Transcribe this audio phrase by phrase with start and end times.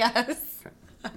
[0.00, 0.64] yes.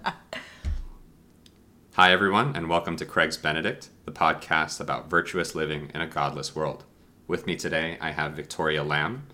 [1.93, 6.53] Hi, everyone, and welcome to Craig's Benedict, the podcast about virtuous living in a godless
[6.53, 6.83] world.
[7.25, 9.27] With me today, I have Victoria Lamb,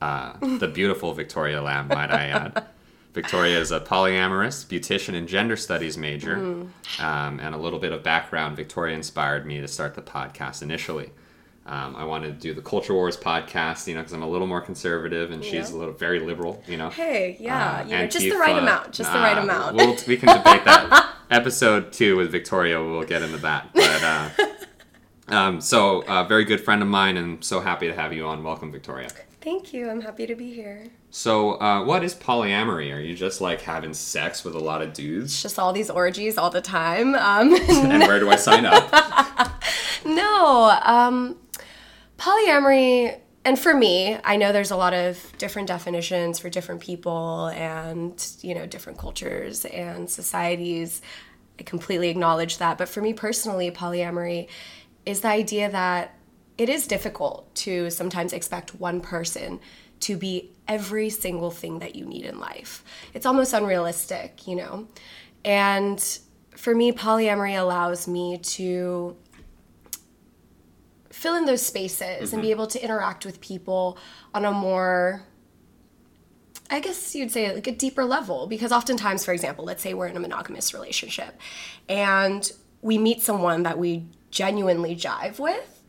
[0.00, 2.66] uh, the beautiful Victoria Lamb, might I add.
[3.14, 6.36] Victoria is a polyamorous, beautician, and gender studies major.
[7.00, 11.10] Um, and a little bit of background Victoria inspired me to start the podcast initially.
[11.66, 14.46] Um, I wanted to do the Culture Wars podcast, you know, because I'm a little
[14.46, 16.90] more conservative and she's a little very liberal, you know.
[16.90, 19.76] Hey, yeah, Uh, know, just the right amount, just the right uh, amount.
[19.76, 21.14] We'll, we can debate that.
[21.30, 23.70] Episode two with Victoria, we'll get into that.
[23.72, 24.28] But uh,
[25.34, 28.44] um, so, uh, very good friend of mine, and so happy to have you on.
[28.44, 29.08] Welcome, Victoria.
[29.40, 29.88] Thank you.
[29.90, 30.88] I'm happy to be here.
[31.10, 32.94] So, uh, what is polyamory?
[32.94, 35.32] Are you just like having sex with a lot of dudes?
[35.32, 37.14] It's just all these orgies all the time.
[37.14, 39.62] Um, And where do I sign up?
[40.04, 41.36] no, um,
[42.24, 47.48] polyamory, and for me, I know there's a lot of different definitions for different people
[47.48, 51.02] and, you know, different cultures and societies.
[51.60, 52.78] I completely acknowledge that.
[52.78, 54.48] But for me personally, polyamory
[55.04, 56.16] is the idea that
[56.56, 59.60] it is difficult to sometimes expect one person
[60.00, 62.82] to be every single thing that you need in life.
[63.12, 64.88] It's almost unrealistic, you know?
[65.44, 66.00] And
[66.56, 69.14] for me, polyamory allows me to
[71.14, 72.52] fill in those spaces and be mm-hmm.
[72.52, 73.96] able to interact with people
[74.34, 75.22] on a more
[76.70, 78.46] I guess you'd say like a deeper level.
[78.46, 81.38] Because oftentimes for example let's say we're in a monogamous relationship
[81.88, 82.50] and
[82.82, 85.82] we meet someone that we genuinely jive with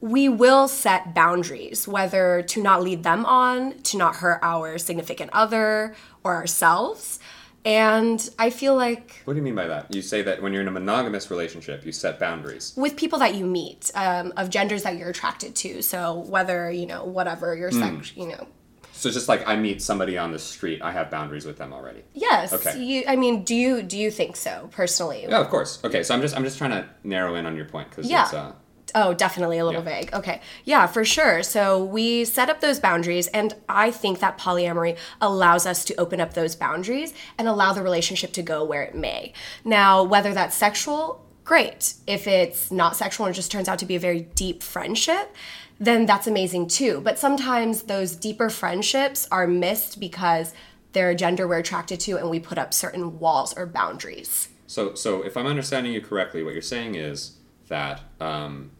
[0.00, 5.30] we will set boundaries whether to not lead them on to not hurt our significant
[5.32, 7.18] other or ourselves
[7.64, 9.94] and I feel like What do you mean by that?
[9.94, 12.74] You say that when you're in a monogamous relationship, you set boundaries.
[12.76, 16.86] with people that you meet um, of genders that you're attracted to so whether you
[16.86, 18.46] know whatever your sex you know
[18.92, 22.02] So, just like I meet somebody on the street, I have boundaries with them already.
[22.14, 22.82] yes Okay.
[22.82, 25.78] you i mean do you do you think so personally Yeah, of course.
[25.84, 28.24] Okay, so I'm just I'm just trying to narrow in on your point because Yeah.
[28.24, 28.52] it's uh,
[28.94, 30.00] oh definitely a little Yeah.
[30.00, 30.14] vague.
[30.14, 30.40] Okay.
[30.64, 31.42] Yeah for sure.
[31.42, 36.20] So we set up those boundaries and i think that polyamory allows us to open
[36.20, 39.32] up those boundaries and allow the relationship to go where it may.
[39.64, 41.94] Now whether that's sexual great.
[42.06, 45.34] If it's not sexual and it just turns out to be a very deep friendship
[45.80, 47.00] then that's amazing too.
[47.02, 50.54] But sometimes those deeper friendships are missed because
[50.92, 54.48] they're a gender we're attracted to and we put up certain walls or boundaries.
[54.68, 57.38] So, so if I'm understanding you correctly, what you're saying is
[57.68, 58.70] that um,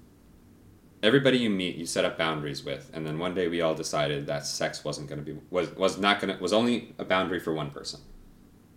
[1.04, 4.26] everybody you meet, you set up boundaries with, and then one day we all decided
[4.26, 7.38] that sex wasn't going to be was was not going to was only a boundary
[7.38, 8.00] for one person,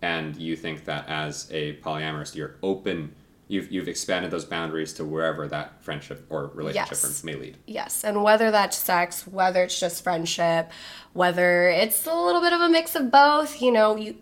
[0.01, 3.15] and you think that as a polyamorous, you're open.
[3.49, 7.23] You've, you've expanded those boundaries to wherever that friendship or relationship Yes.
[7.23, 7.57] may lead.
[7.65, 10.69] Yes, and whether that's sex, whether it's just friendship,
[11.13, 14.17] whether it's a little bit of a mix of both, you know, you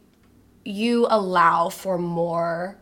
[0.64, 2.78] you allow for more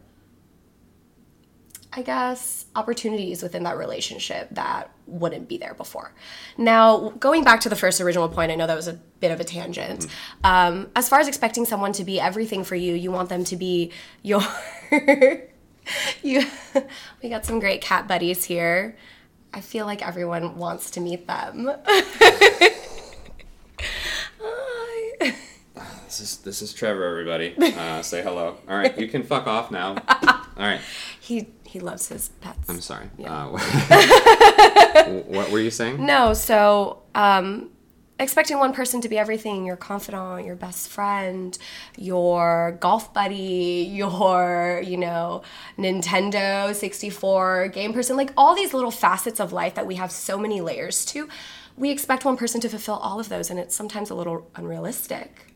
[1.96, 6.12] I guess opportunities within that relationship that wouldn't be there before.
[6.58, 9.40] Now, going back to the first original point, I know that was a bit of
[9.40, 10.08] a tangent.
[10.44, 13.56] Um, as far as expecting someone to be everything for you, you want them to
[13.56, 13.92] be
[14.24, 14.42] your
[16.24, 16.46] you
[17.22, 18.98] we got some great cat buddies here.
[19.54, 21.70] I feel like everyone wants to meet them.
[24.42, 25.36] Hi.
[26.06, 27.56] This is this is Trevor, everybody.
[27.58, 28.58] Uh, say hello.
[28.68, 29.96] All right, you can fuck off now.
[30.08, 30.82] All right,
[31.20, 32.70] he he loves his pets.
[32.70, 33.10] I'm sorry.
[33.18, 33.48] Yeah.
[33.48, 36.06] Uh, what were you saying?
[36.06, 37.72] No, so um,
[38.20, 41.58] expecting one person to be everything your confidant, your best friend,
[41.98, 45.42] your golf buddy, your, you know,
[45.80, 50.38] Nintendo 64 game person, like all these little facets of life that we have so
[50.38, 51.28] many layers to,
[51.76, 55.56] we expect one person to fulfill all of those, and it's sometimes a little unrealistic.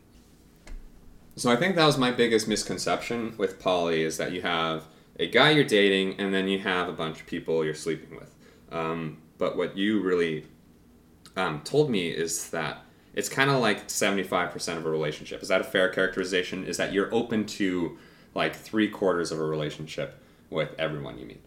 [1.36, 4.82] So I think that was my biggest misconception with poly is that you have
[5.18, 8.34] a guy you're dating and then you have a bunch of people you're sleeping with.
[8.70, 10.46] Um, but what you really
[11.36, 12.84] um, told me is that
[13.14, 15.42] it's kind of like 75% of a relationship.
[15.42, 16.64] Is that a fair characterization?
[16.64, 17.98] Is that you're open to
[18.34, 21.44] like three quarters of a relationship with everyone you meet?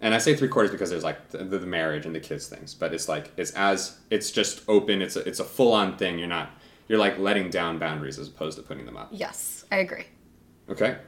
[0.00, 2.74] And I say three quarters because there's like the, the marriage and the kids things,
[2.74, 5.00] but it's like it's as it's just open.
[5.00, 6.18] It's a, it's a full on thing.
[6.18, 6.50] You're not
[6.86, 9.08] you're like letting down boundaries as opposed to putting them up.
[9.10, 10.04] Yes, I agree.
[10.68, 10.98] Okay.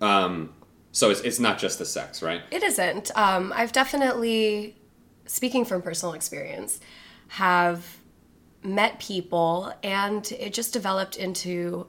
[0.00, 0.52] Um,
[0.96, 2.40] so it's, it's not just the sex, right?
[2.50, 3.10] It isn't.
[3.18, 4.78] Um, I've definitely,
[5.26, 6.80] speaking from personal experience,
[7.28, 7.98] have
[8.62, 11.86] met people and it just developed into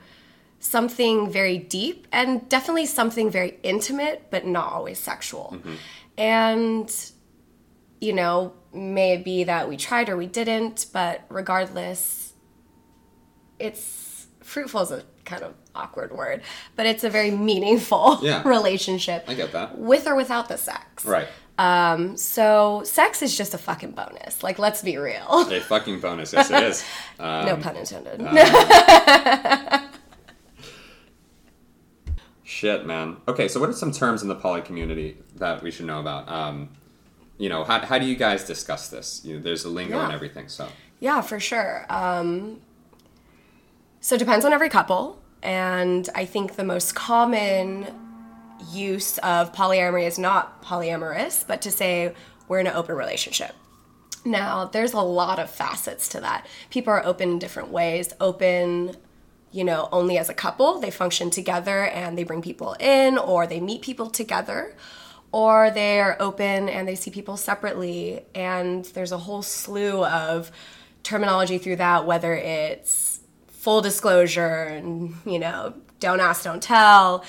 [0.60, 5.58] something very deep and definitely something very intimate, but not always sexual.
[6.18, 6.94] And,
[8.02, 12.34] you know, may it be that we tried or we didn't, but regardless,
[13.58, 16.42] it's fruitful is a kind of awkward word,
[16.76, 18.42] but it's a very meaningful Yeah.
[18.48, 19.78] relationship I get that.
[19.78, 21.06] with or without the sex.
[21.06, 21.28] Right.
[21.60, 24.44] Um, so sex is just a fucking bonus.
[24.44, 25.26] Like, let's be real.
[25.52, 26.32] A fucking bonus.
[26.34, 26.84] Yes, it is.
[27.20, 28.22] Um, no pun intended.
[32.44, 33.18] Shit, man.
[33.28, 36.30] Okay, so what are some terms in the poly community that we should know about?
[36.30, 36.70] Um,
[37.38, 39.22] you know, how, how do you guys discuss this?
[39.26, 40.68] You know, there's a lingo and everything, so.
[41.00, 41.86] Yeah, for sure.
[41.90, 42.62] Um,
[44.02, 45.22] so it depends on every couple.
[45.44, 47.88] And I think the most common
[48.72, 52.14] use of polyamory is not polyamorous, but to say
[52.48, 53.54] we're in an open relationship.
[54.26, 56.46] Now, there's a lot of facets to that.
[56.70, 58.14] People are open in different ways.
[58.20, 58.98] Open,
[59.52, 63.48] you know, only as a couple, they function together and they bring people in, or
[63.48, 64.76] they meet people together,
[65.32, 68.26] or they are open and they see people separately.
[68.36, 70.52] And there's a whole slew of
[71.04, 73.17] terminology through that, whether it's
[73.68, 77.26] full disclosure and, you know, don't ask, don't tell,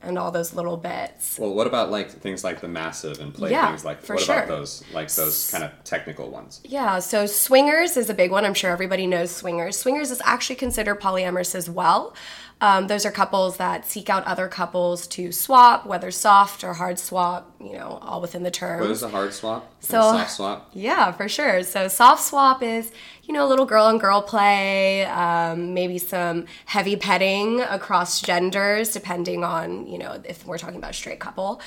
[0.00, 1.40] and all those little bits.
[1.40, 4.22] Well, what about like things like the massive and play Yeah, things like for what
[4.22, 4.36] sure.
[4.36, 6.60] about those like those kind of technical ones?
[6.62, 8.44] Yeah, so swingers is a big one.
[8.44, 9.76] I'm sure everybody knows swingers.
[9.76, 12.14] Swingers is actually considered polyamorous as well.
[12.62, 16.96] Um, those are couples that seek out other couples to swap, whether soft or hard
[16.96, 18.80] swap, you know, all within the term.
[18.80, 19.64] What is a hard swap?
[19.64, 20.70] and a So- soft swap?
[20.72, 21.64] Yeah, for sure.
[21.64, 22.92] So soft swap is,
[23.24, 28.92] you know, a little girl and girl play, um, maybe some heavy petting across genders,
[28.92, 31.60] depending on, you know, if we're talking about a straight couple.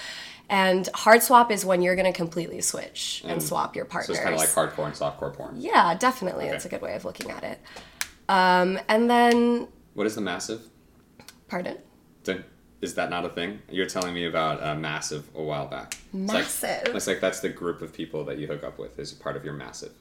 [0.50, 4.16] And hard swap is when you're going to completely switch and, swap your So partners.
[4.18, 5.56] it's kind of like hardcore and softcore porn.
[5.58, 6.48] Yeah, definitely.
[6.50, 7.60] That's a good way of looking at it.
[8.30, 10.62] Um, and then, What is the massive?
[11.48, 11.78] Pardon?
[12.24, 12.44] Did-
[12.82, 13.62] Is that not a thing?
[13.70, 15.98] You're telling me about uh, massive a while back.
[16.14, 16.96] It's like- Massive?
[16.96, 19.44] It's like that's the group of people that you hook up with is part of
[19.46, 19.94] your massive.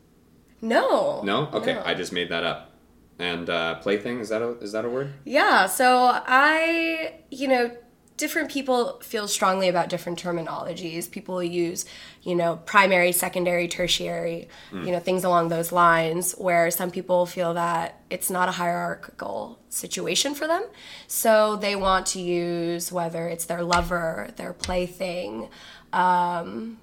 [0.60, 1.22] No.
[1.22, 1.48] No?
[1.52, 1.82] Okay, No.
[1.84, 2.70] I just made that up.
[3.18, 5.12] And uh, plaything is that a is that a word?
[5.24, 7.70] Yeah, so I, you know,
[8.16, 11.10] different people feel strongly about different terminologies.
[11.10, 11.84] People use,
[12.22, 17.54] you know, primary, secondary, tertiary, you know, things along those lines, where some people feel
[17.54, 20.64] that it's not a hierarchical situation for them.
[21.08, 25.48] So they want to use whether it's their lover, their plaything,
[25.92, 26.78] um,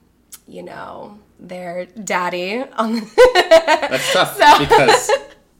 [0.47, 3.01] you know, their daddy on
[3.33, 5.09] That's tough because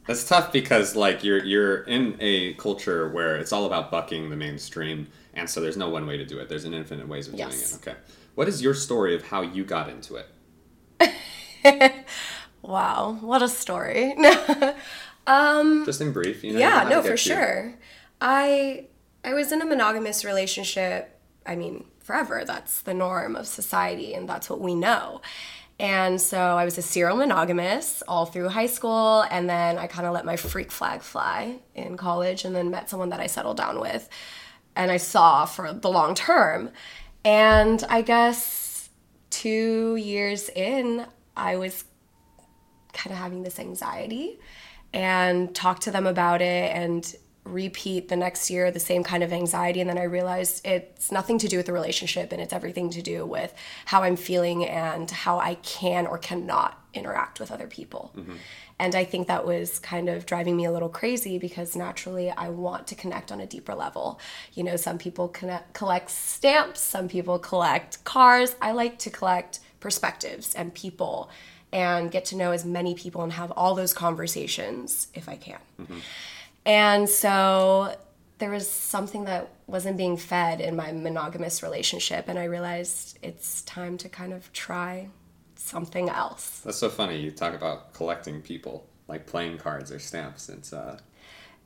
[0.07, 4.35] that's tough because like you're you're in a culture where it's all about bucking the
[4.35, 6.49] mainstream, and so there's no one way to do it.
[6.49, 7.51] There's an infinite ways of Yes.
[7.51, 7.87] doing it.
[7.87, 7.97] Okay,
[8.35, 10.27] what is your story of how you got into it?
[12.63, 14.13] Wow, what a story.
[15.27, 16.59] Um, Just in brief, you know.
[16.59, 17.75] yeah no for sure
[18.19, 18.87] i
[19.23, 24.27] i was in a monogamous relationship i mean forever that's the norm of society and
[24.27, 25.21] that's what we know
[25.79, 30.07] and so i was a serial monogamous all through high school and then i kind
[30.07, 33.57] of let my freak flag fly in college and then met someone that i settled
[33.57, 34.09] down with
[34.75, 36.69] and i saw for the long term.
[37.23, 38.89] And i guess
[39.29, 41.05] two years in
[41.37, 41.85] i was
[42.93, 44.39] kind of having this anxiety
[44.93, 49.33] and talk to them about it and repeat the next year the same kind of
[49.33, 49.81] anxiety.
[49.81, 53.01] And then i realized it's nothing to do with the relationship and it's everything to
[53.01, 53.53] do with
[53.85, 58.35] how i'm feeling and how i can or cannot interact with other people mm-hmm.
[58.81, 62.49] And i think that was kind of driving me a little crazy because naturally i
[62.49, 64.19] want to connect on a deeper level.
[64.53, 68.55] You know some people connect, collect stamps some people collect cars.
[68.61, 71.29] I like to collect perspectives and people
[71.71, 75.59] and get to know as many people and have all those conversations if I can.
[75.79, 75.99] Mm-hmm.
[76.65, 77.95] And so
[78.39, 83.61] there was something that wasn't being fed in my monogamous relationship, and I realized it's
[83.61, 85.09] time to kind of try
[85.61, 86.61] something else.
[86.63, 87.19] That's so funny.
[87.19, 90.49] You talk about collecting people, like playing cards or stamps.
[90.49, 90.99] It's uh,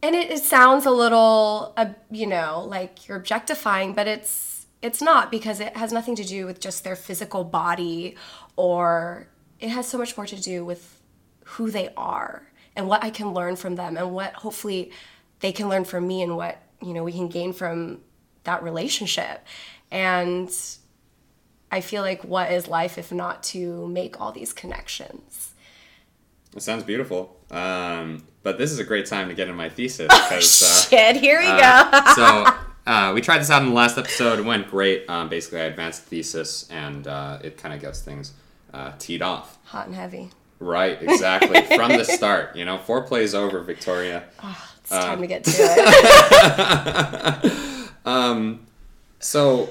[0.01, 5.01] And it, it sounds a little, uh, you know, like you're objectifying, but it's it's
[5.01, 8.15] not because it has nothing to do with just their physical body,
[8.55, 9.27] or
[9.59, 11.01] it has so much more to do with
[11.45, 14.91] who they are and what I can learn from them, and what hopefully
[15.39, 18.01] they can learn from me, and what you know we can gain from
[18.43, 19.43] that relationship.
[19.89, 20.51] And
[21.71, 25.51] I feel like what is life if not to make all these connections?
[26.55, 27.35] it sounds beautiful.
[27.51, 30.63] Um, but this is a great time to get in my thesis because.
[30.63, 31.55] Uh, Shit, here we go.
[31.61, 32.45] Uh, so
[32.87, 34.39] uh, we tried this out in the last episode.
[34.39, 35.09] It went great.
[35.09, 38.31] Um, basically, I advanced the thesis, and uh, it kind of gets things
[38.73, 39.57] uh, teed off.
[39.65, 40.29] Hot and heavy.
[40.59, 41.61] Right, exactly.
[41.75, 44.23] From the start, you know, foreplay's over, Victoria.
[44.79, 45.51] It's time to get to
[47.45, 47.61] it.
[49.19, 49.69] So,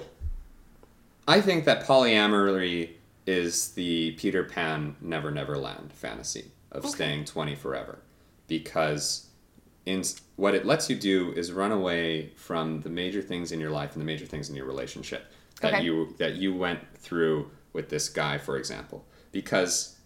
[1.27, 2.91] I think that polyamory
[3.27, 7.99] is the Peter Pan Never Never Land fantasy of staying 20 forever.
[8.47, 9.29] Because
[9.87, 10.03] in
[10.37, 13.93] what it lets you do is run away from the major things in your life
[13.93, 15.85] and the major things in your relationship that Okay.
[15.85, 19.97] you that you went through with this guy, for example, because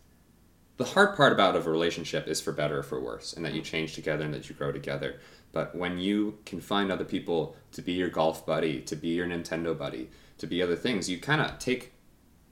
[0.76, 3.62] the hard part about a relationship is for better or for worse, and that you
[3.62, 3.64] mm.
[3.64, 5.20] change together and that you grow together.
[5.50, 9.26] But when you can find other people to be your golf buddy, to be your
[9.26, 11.92] Nintendo buddy, to be other things, you kind of take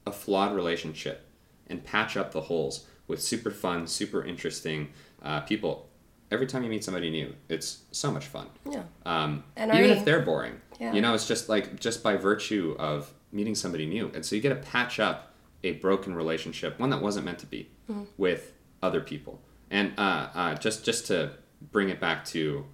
[0.07, 1.27] a flawed relationship
[1.69, 4.89] and patch up the holes with super fun, super interesting
[5.23, 5.89] uh, people.
[6.31, 8.49] Every time you meet somebody new, it's so much fun.
[8.69, 8.83] Yeah.
[9.05, 10.93] Um, And even if they're boring, Yeah.
[10.93, 14.43] you know, it's just like just by virtue of meeting somebody new, and so you
[14.43, 18.03] get to patch up a broken relationship, one that wasn't meant to be, Mm-hmm.
[18.17, 18.53] with
[18.83, 19.41] other people.
[19.71, 21.31] And uh, uh, just just to
[21.73, 22.67] bring it back to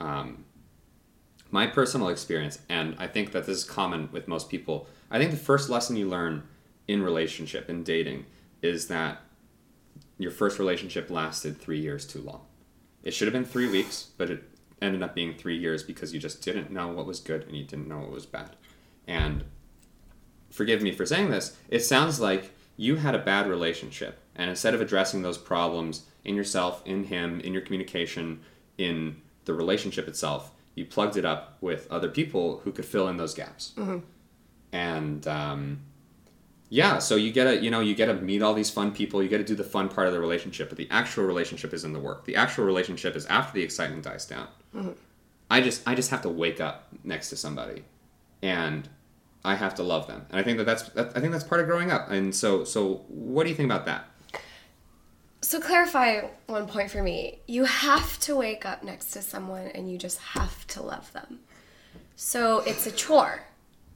[0.00, 0.44] um,
[1.50, 4.86] my personal experience, and I think that this is common with most people.
[5.10, 6.42] I think the first lesson you learn
[6.86, 8.26] in relationship in dating
[8.62, 9.22] is that
[10.18, 12.42] your first relationship lasted three years too long.
[13.02, 14.42] It should have been three weeks, but it
[14.82, 17.64] ended up being three years because you just didn't know what was good and you
[17.64, 18.56] didn't know what was bad.
[19.06, 19.44] And
[20.50, 24.20] forgive me for saying this, it sounds like you had a bad relationship.
[24.34, 28.40] And instead of addressing those problems in yourself, in him, in your communication,
[28.76, 33.16] in the relationship itself, you plugged it up with other people who could fill in
[33.16, 33.72] those gaps.
[34.72, 35.80] And um,
[36.70, 39.22] yeah, so you get to you know you get to meet all these fun people.
[39.22, 41.84] You get to do the fun part of the relationship, but the actual relationship is
[41.84, 42.24] in the work.
[42.24, 44.48] The actual relationship is after the excitement dies down.
[45.50, 47.84] I just I just have to wake up next to somebody,
[48.42, 48.86] and
[49.44, 50.26] I have to love them.
[50.30, 52.10] And I think that that's that, I think that's part of growing up.
[52.10, 54.06] And so so what do you think about that?
[55.40, 57.38] So clarify one point for me.
[57.46, 61.40] You have to wake up next to someone and you just have to love them.
[62.16, 63.44] So it's a chore.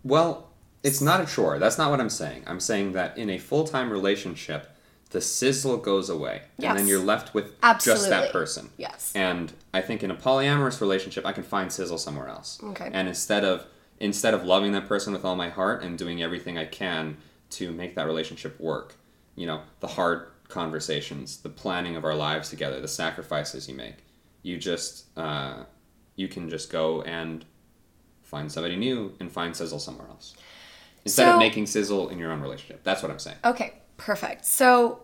[0.04, 0.48] Well,
[0.82, 1.58] it's not a chore.
[1.58, 2.44] That's not what I'm saying.
[2.46, 4.68] I'm saying that in a full time relationship,
[5.10, 8.70] the sizzle goes away, and then you're left with just that person.
[8.78, 9.12] Yes.
[9.14, 12.58] And I think in a polyamorous relationship, I can find sizzle somewhere else.
[12.62, 12.90] Okay.
[12.92, 13.66] And instead of
[14.00, 17.18] instead of loving that person with all my heart and doing everything I can
[17.50, 18.94] to make that relationship work,
[19.36, 23.96] you know, the hard conversations, the planning of our lives together, the sacrifices you make,
[24.42, 25.64] you just uh,
[26.16, 27.44] you can just go and
[28.22, 30.34] find somebody new and find sizzle somewhere else
[31.04, 32.82] instead of making sizzle in your own relationship.
[32.84, 33.38] That's what I'm saying.
[33.44, 34.44] Okay, perfect.
[34.44, 35.00] So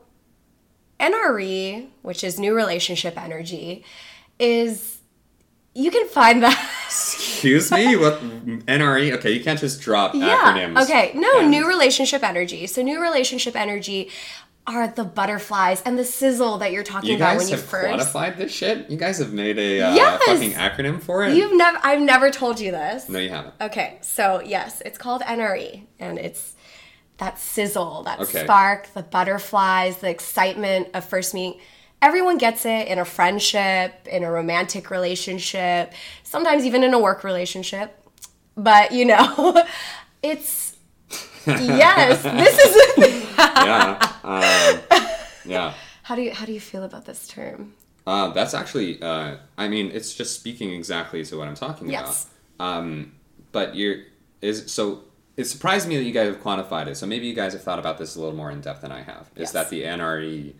[1.00, 3.84] NRE, which is new relationship energy,
[4.38, 4.98] is
[5.74, 9.12] you can find that Excuse me, what NRE?
[9.14, 10.36] Okay, you can't just drop Yeah.
[10.38, 10.82] acronyms.
[10.82, 11.12] Okay.
[11.14, 12.66] No, and- new relationship energy.
[12.66, 14.10] So new relationship energy
[14.68, 17.64] are the butterflies and the sizzle that you're talking You about guys when you have
[17.64, 18.12] first.
[18.12, 18.88] quantified this shit.
[18.90, 20.22] You guys have made a uh, Yes!
[20.24, 21.34] fucking acronym for it.
[21.34, 21.78] You've never.
[21.82, 23.08] I've never told you this.
[23.08, 23.54] No, you haven't.
[23.60, 23.98] Okay.
[24.02, 26.54] So yes, it's called NRE, and it's
[27.16, 28.44] that sizzle, that Okay.
[28.44, 31.58] spark, the butterflies, the excitement of first meeting.
[32.00, 37.24] Everyone gets it in a friendship, in a romantic relationship, sometimes even in a work
[37.24, 37.98] relationship.
[38.56, 39.64] But you know,
[40.22, 40.76] it's
[41.46, 42.22] yes.
[42.22, 43.17] This is.
[43.38, 44.12] Yeah.
[44.24, 45.00] Um,
[45.44, 45.74] yeah.
[46.02, 47.74] how do you how do you feel about this term?
[48.06, 52.26] Uh, that's actually, uh, I mean, it's just speaking exactly to what I'm talking Yes.
[52.58, 52.66] about.
[52.78, 53.12] Um,
[53.52, 53.96] but you're,
[54.40, 55.02] is, so
[55.36, 56.96] it surprised me that you guys have quantified it.
[56.96, 59.02] So maybe you guys have thought about this a little more in depth than I
[59.02, 59.28] have.
[59.36, 59.52] Is Yes.
[59.52, 60.54] that the NRE,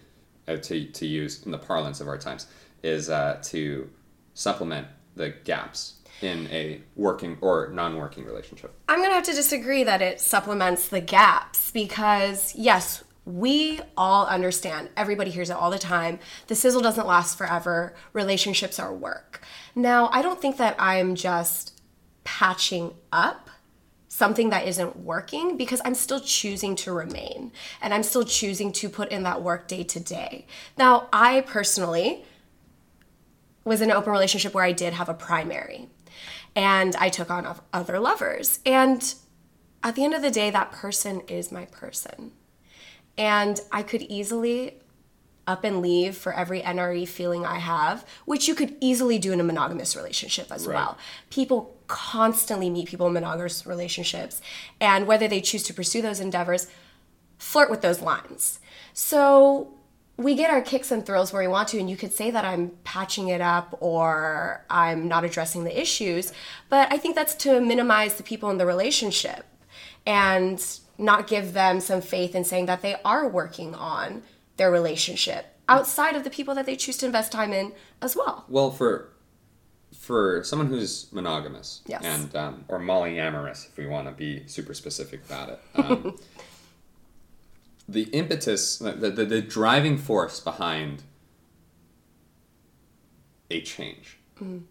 [0.47, 2.47] uh, to, to use in the parlance of our times,
[2.82, 3.88] is uh, to
[4.35, 8.75] supplement the gaps in a working or non working relationship.
[8.88, 14.26] I'm going to have to disagree that it supplements the gaps because, yes, we all
[14.26, 16.18] understand, everybody hears it all the time.
[16.46, 19.42] The sizzle doesn't last forever, relationships are work.
[19.75, 21.78] Now, I don't think that I'm just
[22.25, 23.50] patching up
[24.08, 28.88] something that isn't working because I'm still choosing to remain and I'm still choosing to
[28.88, 30.46] put in that work day to day.
[30.76, 32.25] Now, I personally
[33.64, 35.88] was in an open relationship where I did have a primary
[36.55, 38.61] and I took on other lovers.
[38.67, 39.15] And
[39.83, 42.33] at the end of the day, that person is my person.
[43.17, 44.81] And I could easily
[45.47, 49.41] up and leave for every NRE feeling I have, which you could easily do in
[49.41, 50.75] a monogamous relationship as Right.
[50.75, 50.99] well.
[51.31, 54.43] People constantly meet people in monogamous relationships,
[54.79, 56.67] and whether they choose to pursue those endeavors,
[57.38, 58.61] flirt with those lines.
[58.93, 59.73] So
[60.18, 62.44] we get our kicks and thrills where we want to, and you could say that
[62.44, 66.32] I'm patching it up or I'm not addressing the issues,
[66.68, 69.46] but I think that's to minimize the people in the relationship
[70.04, 70.62] and
[70.98, 74.22] not give them some faith in saying that they are working on
[74.56, 77.72] their relationship outside of the people that they choose to invest time in
[78.02, 78.44] as well.
[78.48, 79.12] Well, for
[79.98, 82.02] for someone who's monogamous Yes.
[82.04, 86.18] and um, or polyamorous, if we want to be super specific about it, um,
[87.88, 91.02] the impetus, the, the the driving force behind
[93.50, 94.18] a change.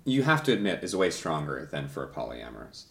[0.05, 2.86] You have to admit is way stronger than for a polyamorous.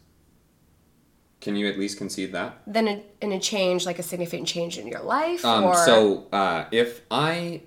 [1.40, 2.60] Can you at least concede that?
[2.66, 6.26] Then in, in a change, like a significant change in your life, Um, or so
[6.32, 7.62] uh, if I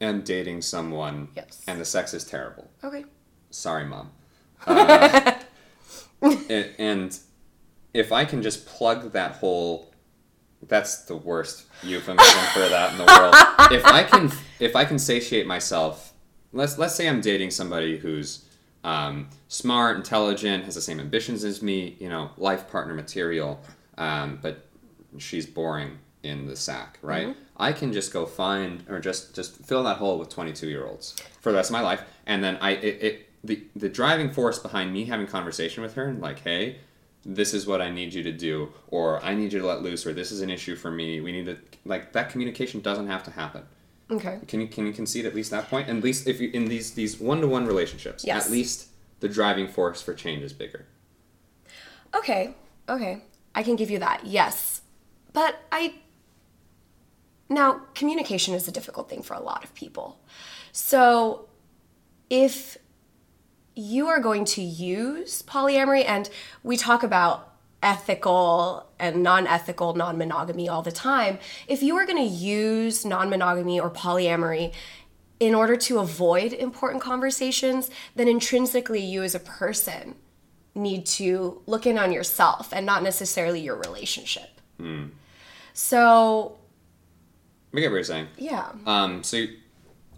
[0.00, 1.62] am dating someone Yes.
[1.66, 3.04] and the sex is terrible, okay,
[3.50, 4.10] sorry, mom.
[4.66, 5.32] Uh,
[6.50, 7.16] a- and
[7.94, 9.87] if I can just plug that hole,
[10.66, 13.34] that's the worst euphemism for that in the world.
[13.70, 16.14] If I can, if I can satiate myself,
[16.52, 18.46] let's let's say I'm dating somebody who's
[18.82, 23.60] um, smart, intelligent, has the same ambitions as me, you know, life partner material,
[23.98, 24.66] um, but
[25.18, 27.36] she's boring in the sack, right?
[27.58, 31.14] I can just go find or just just fill that hole with 22 year olds
[31.40, 34.58] for the rest of my life, and then I it, it the the driving force
[34.58, 36.78] behind me having conversation with her and like, hey,
[37.30, 40.06] this is what I need you to do, or I need you to let loose,
[40.06, 41.20] or this is an issue for me.
[41.20, 43.62] We need to like that communication doesn't have to happen.
[44.10, 45.88] okay, Can you can you concede at least that point?
[45.88, 48.46] At least if you in these these one to one relationships, Yes.
[48.46, 48.88] at least
[49.20, 50.86] the driving force for change is bigger.
[52.16, 52.54] okay,
[52.88, 53.22] okay.
[53.54, 54.24] I can give you that.
[54.26, 54.80] Yes,
[55.32, 55.94] but I
[57.48, 60.18] now communication is a difficult thing for a lot of people.
[60.72, 61.48] So
[62.30, 62.76] if
[63.78, 66.28] you are going to use polyamory, and
[66.62, 72.04] we talk about ethical and non ethical non monogamy all the time, if you are
[72.04, 74.72] going to use non monogamy or polyamory
[75.38, 80.16] in order to avoid important conversations, then intrinsically you as a person
[80.74, 84.60] need to look in on yourself and not necessarily your relationship.
[85.72, 86.58] So,
[87.72, 88.28] I get what you're saying.
[88.36, 88.72] yeah.
[88.86, 89.44] Um, so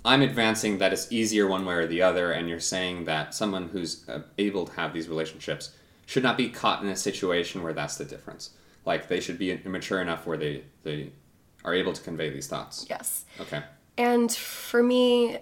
[0.05, 3.69] I'm advancing that it's easier one way or the other, and you're saying that someone
[3.69, 5.73] who's uh, able to have these relationships
[6.07, 8.51] should not be caught in a situation where that's the difference.
[8.85, 11.13] Like they should be mature enough where they they
[11.65, 12.87] are able to convey these thoughts.
[12.89, 13.25] Yes.
[13.39, 13.63] Okay.
[13.99, 15.39] And for me,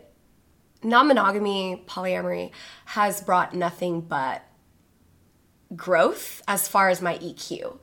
[0.83, 2.51] non monogamy, polyamory
[2.87, 4.43] has brought nothing but
[5.77, 7.79] growth as far as my EQ.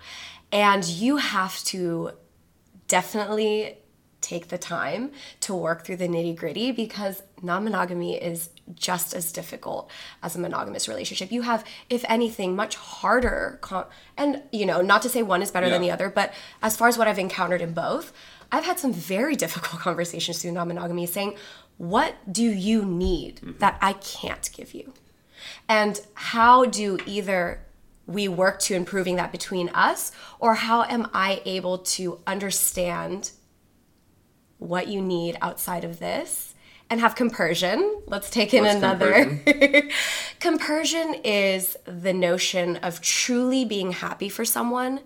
[0.51, 2.11] And you have to
[2.87, 3.77] definitely
[4.25, 9.31] take the time to work through the nitty gritty because non monogamy is just as
[9.31, 9.89] difficult
[10.23, 11.31] as a monogamous relationship.
[11.31, 13.85] You have, if anything, much harder, con-
[14.17, 16.33] and you know, not to say one is better than the other, but
[16.63, 18.11] as far as what I've encountered in both,
[18.51, 21.35] I've had some very difficult conversations through non monogamy saying,
[21.77, 23.59] What do you need mm-hmm.
[23.59, 24.93] that I can't give you?
[25.69, 27.61] And how do either
[28.07, 33.31] we work to improving that between us, or how am I able to understand
[34.57, 36.53] what you need outside of this
[36.89, 38.01] and have compersion?
[38.07, 39.41] Let's take in What's another.
[40.39, 45.01] compersion is the notion of truly being happy for someone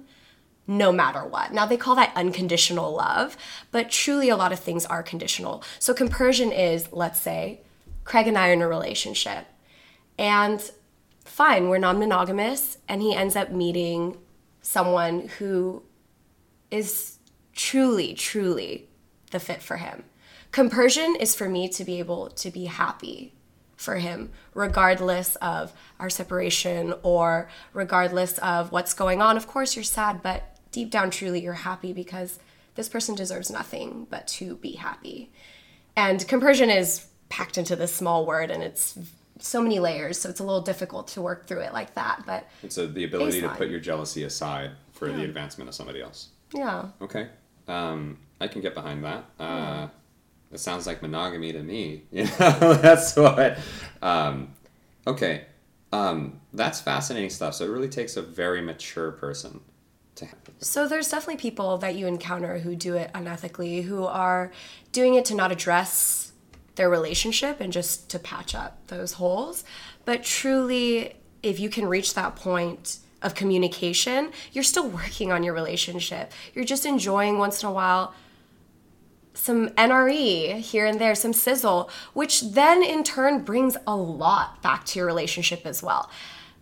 [0.68, 1.52] no matter what.
[1.52, 3.36] Now, they call that unconditional love,
[3.72, 5.64] but truly a lot of things are conditional.
[5.80, 7.62] So, compersion is, let's say,
[8.04, 9.48] Craig and I are in a relationship,
[10.20, 10.62] and
[11.26, 14.18] fine, we're non monogamous, and he ends up meeting
[14.62, 15.82] someone who
[16.70, 17.18] is
[17.54, 18.89] truly, truly
[19.32, 20.04] the fit for him.
[20.52, 23.34] Compersion is for me to be able to be happy
[23.76, 29.38] for him, regardless of our separation or regardless of what's going on.
[29.38, 32.40] Of course, you're sad, but deep down, truly, you're happy because
[32.76, 35.32] this person deserves nothing but to be happy.
[35.96, 38.98] And compersion is packed into this small word and it's
[39.40, 42.24] so many layers, so it's a little difficult to work through it like that.
[42.26, 46.02] But It's a, the ability to put your jealousy aside for the advancement of somebody
[46.02, 46.30] else.
[46.54, 46.90] yeah.
[47.02, 47.30] Okay.
[47.70, 49.26] Um, I can get behind that.
[49.40, 49.88] Uh,
[50.52, 52.04] it sounds like monogamy to me.
[52.12, 53.58] You know, that's what.
[54.02, 54.54] Um,
[55.06, 55.46] okay.
[55.92, 57.56] Um, that's fascinating stuff.
[57.56, 59.62] So it really takes a very mature person
[60.16, 60.28] to.
[60.60, 64.52] So there's definitely people that you encounter who do it unethically, who are
[64.92, 66.34] doing it to not address
[66.76, 69.64] their relationship and just to patch up those holes.
[70.06, 75.54] But truly, if you can reach that point of communication, you're still working on your
[75.54, 76.32] relationship.
[76.54, 78.14] You're just enjoying once in a while
[79.40, 84.86] some NRE here and there, some sizzle, which then in turn brings a lot back
[84.86, 86.10] to your relationship as well.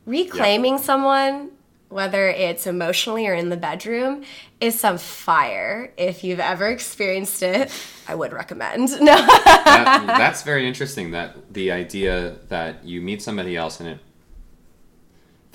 [0.06, 1.52] Reclaiming someone,
[1.90, 4.24] whether it's emotionally or in the bedroom,
[4.62, 5.92] is some fire.
[5.98, 7.72] If you've ever experienced it,
[8.08, 9.02] I would recommend.
[9.02, 9.16] No.
[9.68, 11.12] That, that's very interesting.
[11.12, 14.00] That the idea that you meet somebody else and it,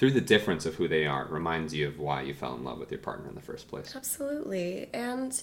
[0.03, 2.77] through the difference of who they are, reminds you of why you fell in love
[2.77, 3.95] with your partner in the first place.
[3.95, 4.91] Absolutely.
[4.93, 5.41] And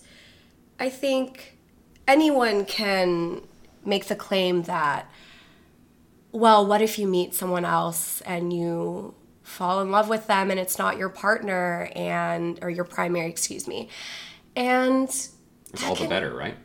[0.77, 1.57] I think
[2.05, 3.47] anyone can
[3.85, 5.09] make the claim that,
[6.33, 10.59] well, what if you meet someone else and you fall in love with them and
[10.59, 13.87] it's not your partner and or your primary, excuse me.
[14.57, 16.57] And It's all the better, right?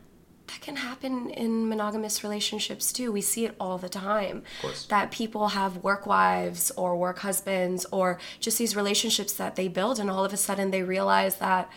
[0.55, 3.11] That can happen in monogamous relationships too.
[3.11, 4.38] We see it all the time.
[4.38, 4.87] Of course.
[4.87, 9.99] That people have work wives or work husbands or just these relationships that they build,
[9.99, 11.69] and all of a sudden they realize that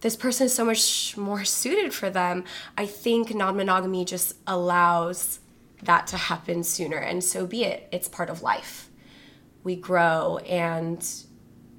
[0.00, 2.44] this person is so much more suited for them.
[2.78, 5.40] I think non monogamy just allows
[5.82, 7.88] that to happen sooner, and so be it.
[7.92, 8.88] It's part of life.
[9.62, 11.06] We grow and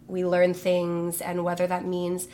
[0.05, 2.27] we learn things, and whether that means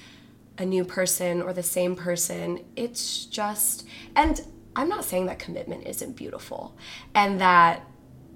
[0.58, 2.64] a new person or the same person.
[2.76, 3.86] It's just,
[4.16, 4.42] and
[4.76, 6.76] I'm not saying that commitment isn't beautiful
[7.16, 7.86] and that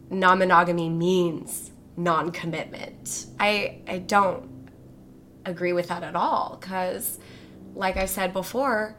[0.10, 3.27] non monogamy means non commitment.
[3.39, 4.69] I, I don't
[5.45, 7.19] agree with that at all because,
[7.75, 8.95] like I said before,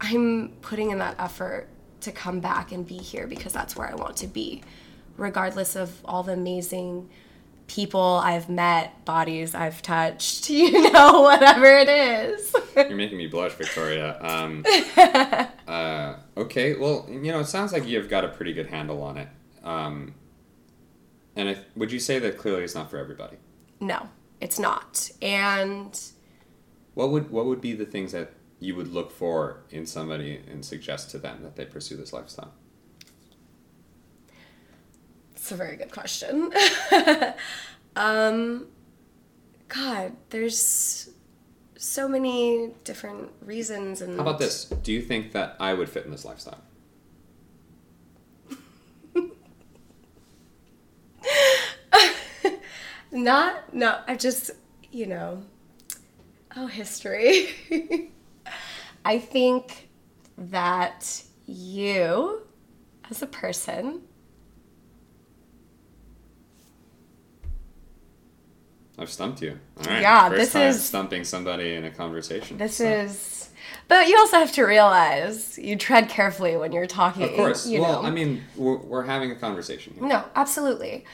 [0.00, 1.68] I'm putting in that effort
[2.00, 4.62] to come back and be here because that's where I want to be,
[5.16, 7.08] regardless of all the amazing
[7.66, 12.54] people I've met, bodies I've touched, you know, whatever it is.
[12.76, 14.18] You're making me blush, Victoria.
[14.20, 14.64] Um,
[15.68, 19.16] uh, okay, well, you know, it sounds like you've got a pretty good handle on
[19.18, 19.28] it.
[19.64, 20.14] Um,
[21.34, 23.36] and if, would you say that clearly it's not for everybody?
[23.80, 24.08] no,
[24.40, 25.10] it's not.
[25.22, 25.98] And
[26.94, 30.64] What would what would be the things that you would look for in somebody and
[30.64, 32.52] suggest to them that they pursue this lifestyle?
[35.46, 36.52] It's a very good question.
[37.96, 38.66] um,
[39.68, 41.08] God, there's
[41.76, 44.64] so many different reasons and How about this?
[44.64, 46.60] Do you think that I would fit in this lifestyle?
[53.12, 54.50] Not, no, I just,
[54.90, 55.44] you know,
[56.56, 57.50] oh, history.
[59.04, 59.90] I think
[60.36, 62.42] that you,
[63.08, 64.02] as a person,
[68.98, 69.58] I've stumped you.
[69.78, 70.00] All right.
[70.00, 72.56] Yeah, First this time is- stumping somebody in a conversation.
[72.58, 73.50] this so- is,
[73.88, 77.24] but you also have to realize you tread carefully when you're talking.
[77.24, 77.66] Of course.
[77.66, 78.08] You well, know.
[78.08, 80.04] I mean, we're, we're having a conversation here.
[80.06, 81.04] No, absolutely.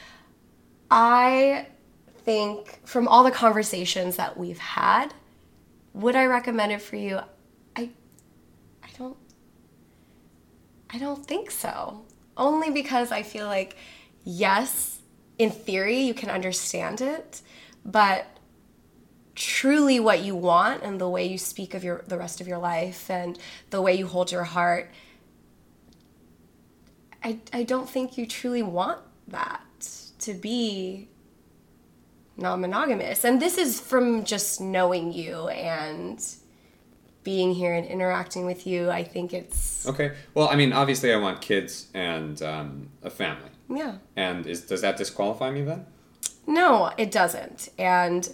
[0.89, 1.67] I
[2.25, 5.13] think from all the conversations that we've had,
[5.93, 7.19] would I recommend it for you?
[7.75, 7.89] I
[8.83, 9.17] I don't
[10.89, 12.05] I don't think so.
[12.37, 13.75] Only because I feel like
[14.23, 14.99] yes,
[15.37, 17.41] in theory you can understand it,
[17.85, 18.27] but
[19.35, 22.59] truly what you want and the way you speak of your the rest of your
[22.59, 23.39] life and
[23.71, 24.91] the way you hold your heart
[27.23, 29.61] I, I don't think you truly want that
[30.19, 31.07] to be
[32.37, 33.23] non monogamous.
[33.23, 36.21] And this is from just knowing you and
[37.23, 38.89] being here and interacting with you.
[38.89, 40.11] I think it's, Okay.
[40.33, 43.49] Well, I mean, obviously, I want kids and um, a family.
[43.69, 43.95] yeah.
[44.17, 45.85] And is does that disqualify me then?
[46.45, 47.69] No, it doesn't.
[47.77, 48.31] And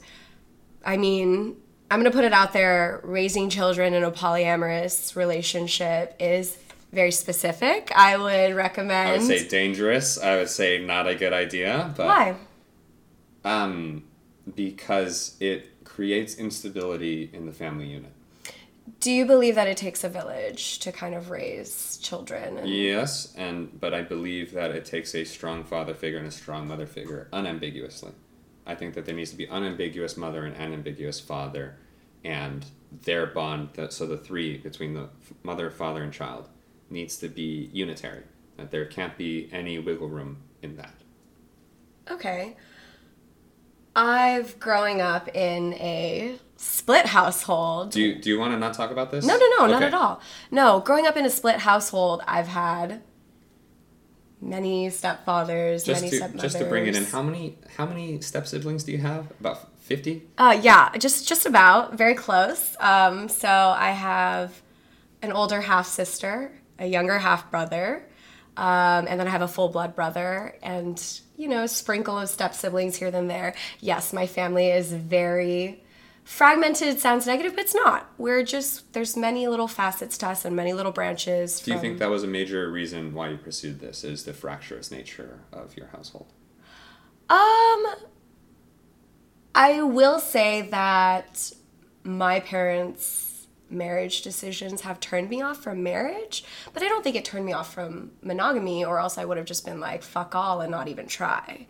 [0.85, 1.57] I mean,
[1.91, 6.57] I'm going to put it out there raising children in a polyamorous relationship is
[6.91, 7.91] very specific.
[7.95, 9.09] I would recommend.
[9.09, 10.19] I would say dangerous.
[10.19, 11.93] I would say not a good idea.
[11.95, 12.35] But Why?
[13.43, 14.03] Um,
[14.55, 18.11] because it creates instability in the family unit.
[18.99, 22.57] Do you believe that it takes a village to kind of raise children?
[22.57, 26.31] And, Yes, and but I believe that it takes a strong father figure and a
[26.31, 28.11] strong mother figure unambiguously.
[28.65, 31.77] I think that there needs to be unambiguous mother and unambiguous father,
[32.23, 32.65] and
[33.03, 33.69] their bond.
[33.75, 35.09] That so the three between the
[35.43, 36.49] mother, father, and child
[36.89, 38.23] needs to be unitary.
[38.57, 40.93] That there can't be any wiggle room in that.
[42.11, 42.57] Okay.
[43.99, 47.91] I've growing up in a split household.
[47.91, 49.25] Do you do you want to not talk about this?
[49.25, 50.21] No, no, no, not at all.
[50.51, 53.01] No, growing up in a split household, I've had
[54.41, 56.41] many stepfathers, Just many to stepmothers.
[56.41, 59.29] just to bring it in, how many how many step siblings do you have?
[59.39, 60.23] About fifty.
[60.37, 62.77] Uh, yeah, just just about very close.
[62.79, 64.61] Um, so I have
[65.21, 68.05] an older half sister, a younger half brother,
[68.55, 70.97] um, and then I have a full blood brother, and
[71.39, 73.55] you know, sprinkle of step siblings here and there.
[73.79, 75.81] Yes, my family is very
[76.25, 76.99] fragmented.
[76.99, 78.11] Sounds negative, but it's not.
[78.17, 81.61] We're just there's many little facets to us and many little branches.
[81.61, 84.03] Do you from- think that was a major reason why you pursued this?
[84.03, 86.27] Is the fractious nature of your household?
[87.29, 87.85] Um,
[89.55, 91.53] I will say that
[92.03, 93.28] my parents'
[93.69, 97.53] marriage decisions have turned me off from marriage, but I don't think it turned me
[97.53, 100.87] off from monogamy, or else I would have just been like, fuck all and not
[100.87, 101.67] even try.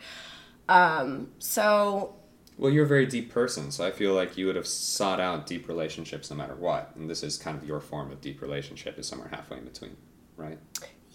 [0.68, 2.16] Um, so,
[2.58, 5.46] Well, you're a very deep person, so I feel like you would have sought out
[5.48, 6.92] deep relationships no matter what.
[6.96, 9.96] And this is kind of your form of deep relationship, is somewhere halfway in between,
[10.38, 10.58] right?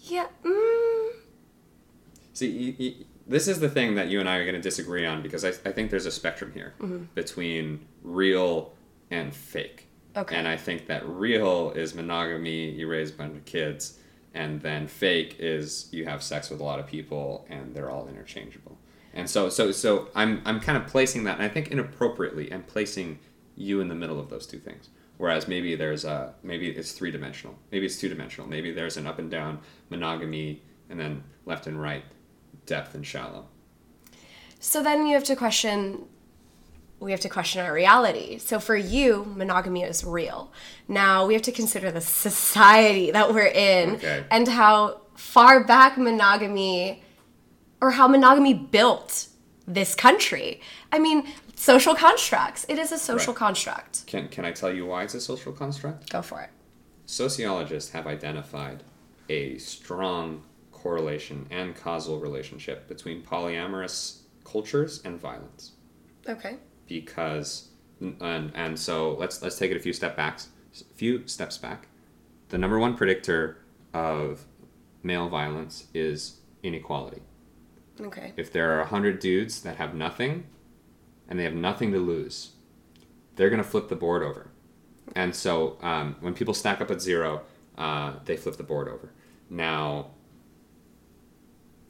[0.07, 1.09] yeah, mm,
[2.33, 5.05] See, you, you, this is the thing that you and I are going to disagree
[5.05, 6.73] on because I, I think there's a spectrum here
[7.15, 8.73] between real
[9.09, 9.84] and fake.
[10.17, 10.35] Okay.
[10.35, 13.99] And I think that real is monogamy, you raise a bunch of kids,
[14.33, 18.07] and then fake is you have sex with a lot of people and they're all
[18.07, 18.77] interchangeable.
[19.13, 22.67] And so so so I'm I'm kind of placing that and I think inappropriately and
[22.67, 23.19] placing
[23.55, 24.89] you in the middle of those two things.
[25.17, 29.07] Whereas maybe there's a maybe it's three dimensional, maybe it's two dimensional, maybe there's an
[29.07, 32.03] up and down monogamy and then left and right,
[32.65, 33.47] depth and shallow.
[34.59, 36.05] So then you have to question
[36.99, 38.37] we have to question our reality.
[38.37, 40.51] So for you, monogamy is real.
[40.87, 44.23] Now we have to consider the society that we're in Okay.
[44.31, 47.03] and how far back monogamy
[47.81, 49.27] or how monogamy built
[49.67, 50.61] this country.
[50.91, 52.65] I mean, social constructs.
[52.69, 53.39] It is a social Right.
[53.39, 54.07] construct.
[54.07, 56.09] Can can I tell you why it's a social construct?
[56.09, 56.49] Go for it.
[57.05, 58.83] Sociologists have identified
[59.29, 65.71] a strong correlation and causal relationship between polyamorous cultures and violence.
[66.27, 66.57] Okay.
[66.87, 67.69] Because
[67.99, 70.49] and and so let's let's take it a few step backs,
[70.95, 71.87] few steps back.
[72.49, 73.57] The number one predictor
[73.93, 74.45] of
[75.03, 77.21] male violence is inequality.
[77.99, 78.33] Okay.
[78.35, 80.45] If there are 100 dudes that have nothing
[81.29, 82.51] and they have nothing to lose,
[83.35, 84.49] they're going to flip the board over.
[85.15, 87.43] And so um, when people stack up at zero,
[87.77, 89.11] uh, they flip the board over.
[89.49, 90.11] Now,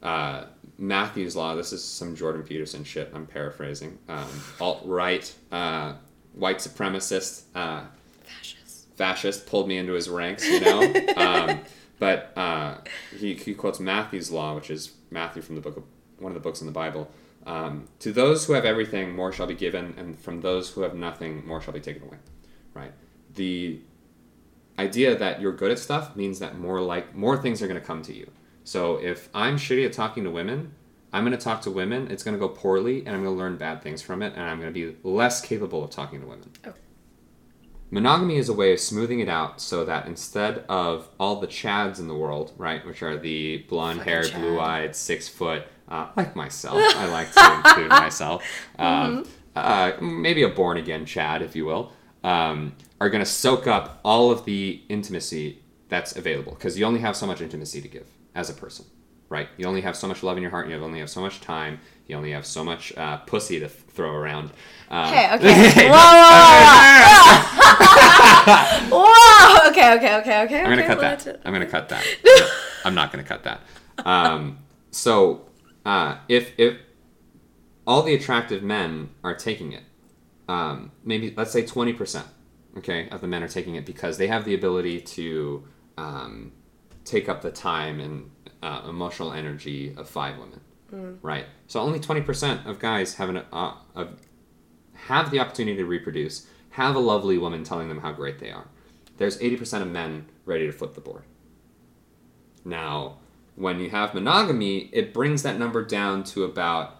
[0.05, 0.45] uh,
[0.77, 3.97] Matthew's Law, this is some Jordan Peterson shit, I'm paraphrasing.
[4.07, 4.27] Um,
[4.61, 5.93] Alt right, uh,
[6.33, 7.85] white supremacist, uh,
[8.23, 8.87] Fascist.
[8.95, 10.93] fascist pulled me into his ranks, you know.
[11.17, 11.59] um,
[11.99, 12.75] but uh,
[13.17, 15.83] he, he quotes Matthew's law, which is Matthew from the book of
[16.19, 17.09] one of the books in the Bible.
[17.47, 20.93] Um, to those who have everything, more shall be given, and from those who have
[20.93, 22.17] nothing, more shall be taken away.
[22.73, 22.91] Right.
[23.33, 23.79] The
[24.77, 27.85] idea that you're good at stuff means that more like more things are going to
[27.85, 28.29] come to you.
[28.65, 30.73] So if I'm shitty at talking to women,
[31.13, 32.09] I'm going to talk to women.
[32.11, 34.41] It's going to go poorly, and I'm going to learn bad things from it, and
[34.41, 36.51] I'm going to be less capable of talking to women.
[36.65, 36.77] Okay.
[37.91, 41.99] Monogamy is a way of smoothing it out so that instead of all the Chads
[41.99, 46.35] in the world, right, which are the blonde haired, blue eyed, six foot, uh, like
[46.35, 48.43] myself, I like to include myself,
[48.79, 53.67] um, uh, maybe a born again Chad, if you will, um, are going to soak
[53.67, 57.87] up all of the intimacy that's available because you only have so much intimacy to
[57.87, 58.85] give as a person,
[59.29, 59.47] right?
[59.57, 61.79] You only have so much love in your heart, you only have so much time,
[62.07, 64.51] you only have so much uh, pussy to th- throw around.
[64.91, 65.89] Um, Okay, okay.
[65.89, 66.35] whoa, whoa,
[68.91, 68.99] whoa.
[69.65, 69.69] whoa.
[69.69, 70.59] Okay, okay, okay, okay.
[70.59, 71.41] I'm gonna okay, cut that.
[71.45, 72.05] I'm gonna cut that.
[72.85, 73.61] I'm not gonna cut that.
[74.05, 74.59] Um,
[74.91, 75.49] so
[75.85, 76.77] uh, if if
[77.87, 79.83] all the attractive men are taking it,
[80.47, 82.27] um, maybe let's say 20 percent,
[82.77, 85.65] okay, of the men are taking it because they have the ability to
[85.97, 86.51] um,
[87.05, 88.29] take up the time and
[88.61, 90.59] uh, emotional energy of five women,
[91.21, 91.45] right?
[91.67, 94.19] So only 20 percent of guys have an uh, of,
[94.93, 98.67] have the opportunity to reproduce, have a lovely woman telling them how great they are.
[99.17, 101.23] There's 80% of men ready to flip the board.
[102.65, 103.19] Now,
[103.55, 106.97] when you have monogamy, it brings that number down to about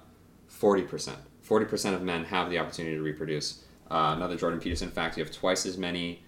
[0.49, 1.15] 40%.
[1.45, 3.65] 40% of men have the opportunity to reproduce.
[3.91, 6.23] Uh, another Jordan Peterson fact you have twice as many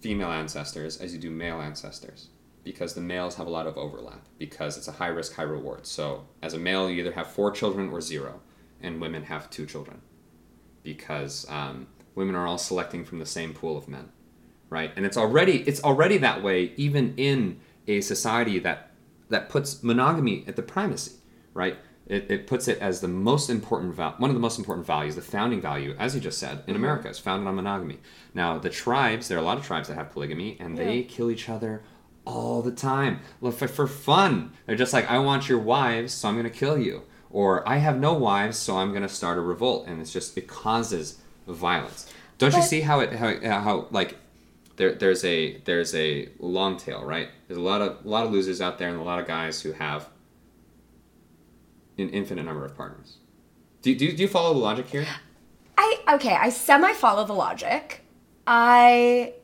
[0.00, 2.28] female ancestors as you do male ancestors
[2.64, 5.86] because the males have a lot of overlap because it's a high risk, high reward.
[5.86, 8.40] So, as a male, you either have four children or zero,
[8.80, 10.00] and women have two children
[10.82, 14.10] because um, women are all selecting from the same pool of men,
[14.70, 14.92] right?
[14.96, 18.90] And it's already it's already that way even in a society that
[19.28, 21.16] that puts monogamy at the primacy,
[21.54, 21.76] right?
[22.06, 25.14] It, it puts it as the most important val- one of the most important values,
[25.14, 27.98] the founding value, as you just said, in America is founded on monogamy.
[28.32, 31.30] Now the tribes, there are a lot of tribes that have polygamy, and they kill
[31.30, 31.82] each other
[32.28, 34.52] all the time Look, for, for fun.
[34.66, 37.98] They're just like, I want your wives, so I'm gonna kill you or I have
[37.98, 42.12] no wives, so I'm gonna start a revolt, and it's just it causes violence.
[42.38, 44.16] Don't you see how it how, how like
[44.76, 47.28] there there's a there's a long tail, right?
[47.46, 49.60] There's a lot of a lot of losers out there, and a lot of guys
[49.60, 50.08] who have
[51.98, 53.16] an infinite number of partners.
[53.82, 55.06] Do, do, do you follow the logic here?
[55.76, 58.04] I okay, I semi follow the logic.
[58.46, 59.34] I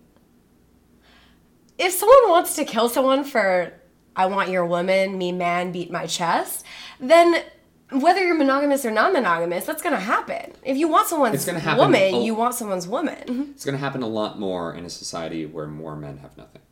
[1.79, 3.73] if someone wants to kill someone for
[4.17, 6.65] I want your woman, me man, beat my chest,
[7.01, 7.43] then
[7.91, 10.53] whether you're monogamous or non-monogamous, that's gonna happen.
[10.65, 13.51] If you want someone's It's gonna happen woman, a- you want someone's woman.
[13.55, 16.63] It's going to happen a lot more in a society where more men have nothing.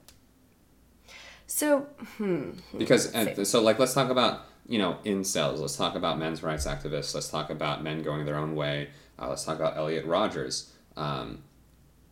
[1.46, 1.86] So
[2.78, 5.58] Because and so like let's talk about you know incels.
[5.58, 7.14] Let's talk about men's rights activists.
[7.14, 8.88] Let's talk about men going their own way.
[9.18, 10.72] Uh, let's talk about Elliot Rogers.
[10.96, 11.42] Um,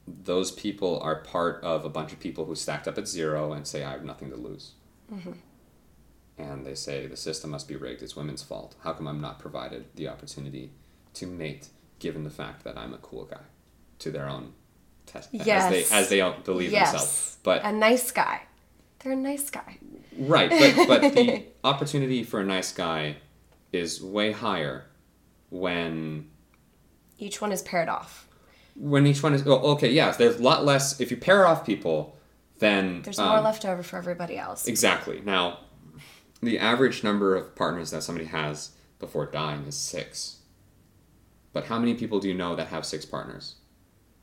[0.07, 3.67] those people are part of a bunch of people who stacked up at zero and
[3.67, 4.73] say I have nothing to lose.
[5.13, 5.33] Mm-hmm.
[6.39, 8.03] And they say the system must be rigged.
[8.03, 8.75] It's women's fault.
[8.83, 10.73] How come I'm not provided the opportunity
[11.15, 13.43] to mate, given the fact that I'm a cool guy,
[13.99, 14.55] to their own
[15.07, 15.65] test Yes.
[15.65, 16.91] as they as they don't believe Yes.
[16.93, 17.39] themselves.
[17.43, 18.43] But A nice guy.
[19.01, 19.79] They're a nice guy.
[20.19, 23.17] right, but but the opportunity for a nice guy
[23.73, 24.87] is way higher
[25.51, 26.31] when
[27.19, 28.27] Each one is paired off.
[28.81, 29.91] When each one is oh, okay.
[29.93, 31.01] Yes, there's a lot less.
[31.01, 32.17] If you pair off people,
[32.59, 34.67] then There's um, more left over for everybody else.
[34.67, 35.21] Exactly.
[35.25, 35.61] Now,
[36.43, 40.39] the average number of partners that somebody has before dying is six.
[41.53, 43.57] But how many people do you know that have six partners?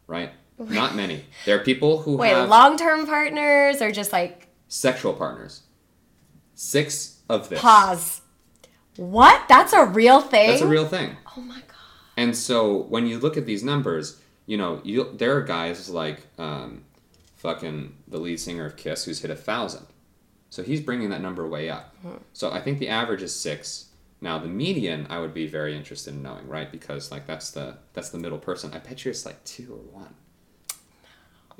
[0.08, 0.32] Right?
[0.58, 1.26] Not many.
[1.46, 5.62] There are people who Wait, have long term partners or just like sexual partners.
[6.56, 7.62] Six of this.
[7.62, 8.22] pause?
[8.96, 9.48] What?
[9.48, 10.50] That's a real thing?
[10.50, 11.16] That's a real thing.
[11.36, 11.76] Oh my god.
[12.16, 16.26] And so when you look at these numbers, you know, you there are guys like
[16.40, 16.84] um,
[17.36, 19.86] fucking the lead singer of Kiss who's hit a thousand.
[20.50, 21.94] So he's bringing that number way up.
[22.34, 23.86] So I think the average is six.
[24.22, 26.72] Now the median, I would be very interested in knowing, right?
[26.72, 28.74] Because like that's the that's the middle person.
[28.74, 30.16] I bet you it's like two or one.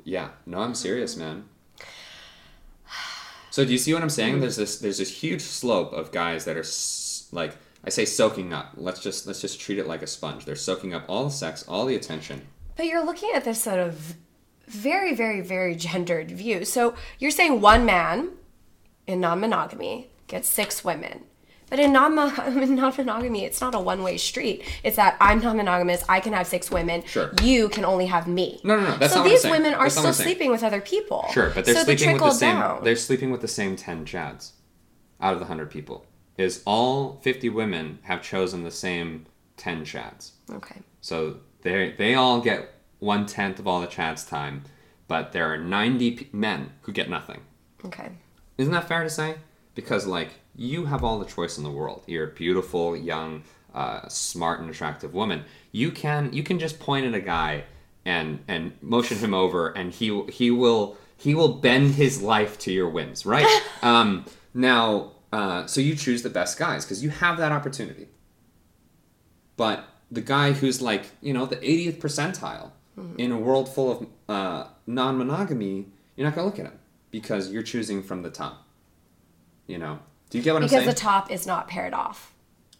[0.02, 1.44] Yeah, no, I'm serious, man.
[3.50, 4.40] So do you see what I'm saying?
[4.40, 8.52] There's this there's this huge slope of guys that are s- like I say soaking
[8.52, 8.72] up.
[8.76, 10.44] Let's just let's just treat it like a sponge.
[10.44, 12.46] They're soaking up all the sex, all the attention.
[12.78, 14.14] But you're looking at this sort of
[14.68, 16.64] very, very, very gendered view.
[16.64, 18.30] So you're saying one man
[19.08, 21.24] in non monogamy gets six women.
[21.70, 22.14] But in non
[22.94, 24.62] monogamy, it's not a one way street.
[24.84, 27.02] It's that I'm non monogamous, I can have six women.
[27.04, 27.32] Sure.
[27.42, 28.60] You can only have me.
[28.62, 28.96] No, no, no.
[28.96, 31.26] That's so not what I'm these women are That's still sleeping with other people.
[31.32, 32.54] Sure, but they're so sleeping with the same.
[32.54, 32.84] down.
[32.84, 34.52] They're sleeping with the same ten chads,
[35.20, 36.06] out of the hundred people.
[36.36, 40.30] Is all fifty women have chosen the same ten chads?
[40.52, 40.76] Okay.
[41.00, 41.38] So
[41.68, 44.64] they they all get one tenth of all the chads time,
[45.06, 47.40] but there are ninety p- men who get nothing.
[47.84, 48.10] Okay.
[48.56, 49.36] Isn't that fair to say?
[49.74, 52.02] Because like you have all the choice in the world.
[52.06, 55.44] You're a beautiful, young, uh, smart, and attractive woman.
[55.70, 57.64] You can you can just point at a guy
[58.04, 62.72] and and motion him over, and he he will he will bend his life to
[62.72, 63.62] your whims, right?
[63.82, 68.08] um, now, uh, so you choose the best guys because you have that opportunity.
[69.56, 72.70] But the guy who's like you know the 80th percentile
[73.16, 76.78] in a world full of uh, non-monogamy, you're not gonna look at him
[77.12, 78.66] because you're choosing from the top.
[79.68, 80.86] You know, do you get what Because I'm saying?
[80.88, 82.32] Because the top is not paired off.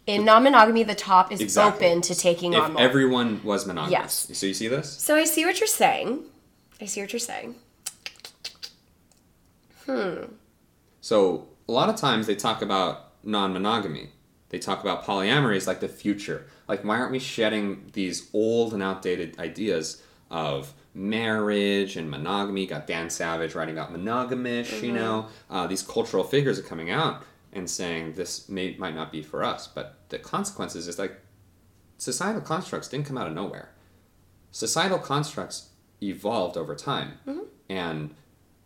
[0.06, 1.86] In non monogamy, the top is Exactly.
[1.86, 2.82] open to taking on if more.
[2.82, 4.38] everyone was monogamous, Yes.
[4.38, 4.90] so you see this?
[4.90, 6.24] So I see what you're saying.
[6.80, 7.54] I see what you're saying.
[9.86, 10.32] Hmm.
[11.00, 14.10] So a lot of times they talk about non-monogamy.
[14.50, 16.46] They talk about polyamory as like the future.
[16.68, 22.66] Like why aren't we shedding these old and outdated ideas of marriage and monogamy?
[22.66, 24.82] Got Dan Savage writing about monogamish.
[24.82, 29.12] You know, uh, these cultural figures are coming out and saying this may might not
[29.12, 29.66] be for us.
[29.66, 31.20] But the consequences is like
[31.98, 33.70] societal constructs didn't come out of nowhere.
[34.50, 35.70] Societal constructs
[36.02, 37.12] evolved over time,
[37.68, 38.14] and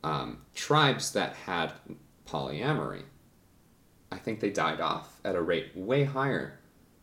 [0.05, 1.73] um, tribes that had
[2.29, 3.03] polyamory,
[4.13, 6.59] I think they died off at a rate way higher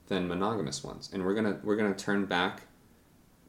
[0.08, 2.62] than monogamous ones, and we're gonna we're gonna turn back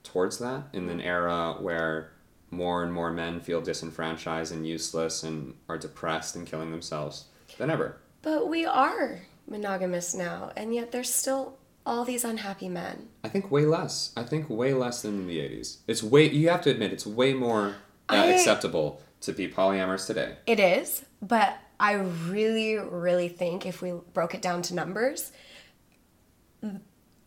[0.02, 2.12] towards that in an era where
[2.50, 7.26] more and more men feel disenfranchised and useless and are depressed and killing themselves
[7.58, 7.98] than ever.
[8.22, 13.08] But we are monogamous now, and yet there's still all these unhappy men.
[13.24, 14.12] I think way less.
[14.16, 15.78] I think way less than in the eighties.
[15.86, 16.30] It's way.
[16.30, 17.76] You have to admit, it's way more
[18.08, 20.36] uh, I- acceptable to be polyamorous today.
[20.46, 25.32] It is, but I really, really think if we broke it down to numbers,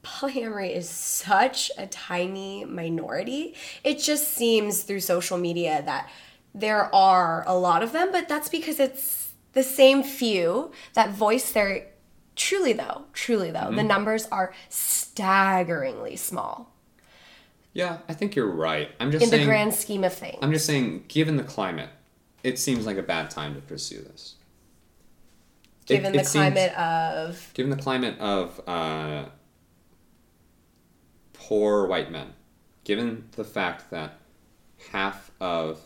[0.03, 3.55] polyamory is such a tiny minority.
[3.83, 6.07] It just seems through social media that
[6.53, 11.51] there are a lot of them, but that's because it's the same few that voice
[11.51, 11.87] their.
[12.35, 13.87] Truly, though, truly, though, the mm-hmm.
[13.87, 16.73] numbers are staggeringly small
[17.73, 18.89] Yeah, I think you're right.
[18.99, 19.41] I'm just in saying.
[19.41, 20.39] the grand scheme of things.
[20.41, 21.89] I'm just saying, given the climate,
[22.43, 24.35] it seems like a bad time to pursue this.
[25.83, 29.25] It- given it the seems- climate of given the climate of uh,
[31.33, 32.33] poor white men,
[32.83, 34.19] given the fact that
[34.91, 35.81] half of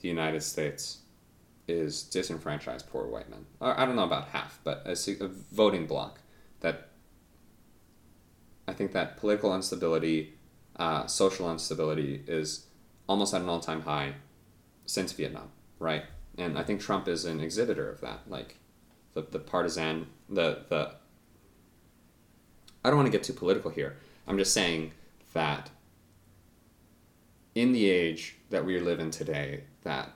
[0.00, 0.98] the United States
[1.68, 3.44] is disenfranchised poor white men.
[3.60, 4.92] I don't know about half, but a,
[5.24, 6.20] a voting bloc
[6.60, 6.88] that
[8.68, 10.34] I think that political instability,
[10.76, 12.66] uh, social instability is
[13.08, 14.14] almost at an all time high
[14.86, 15.50] since Vietnam,
[15.80, 16.04] right?
[16.38, 18.20] And I think Trump is an exhibitor of that.
[18.28, 18.56] Like
[19.16, 20.92] the, the partisan, the, the.
[22.84, 23.96] I don't want to get too political here.
[24.28, 24.92] I'm just saying
[25.32, 25.70] that
[27.54, 30.12] in the age that we live in today, that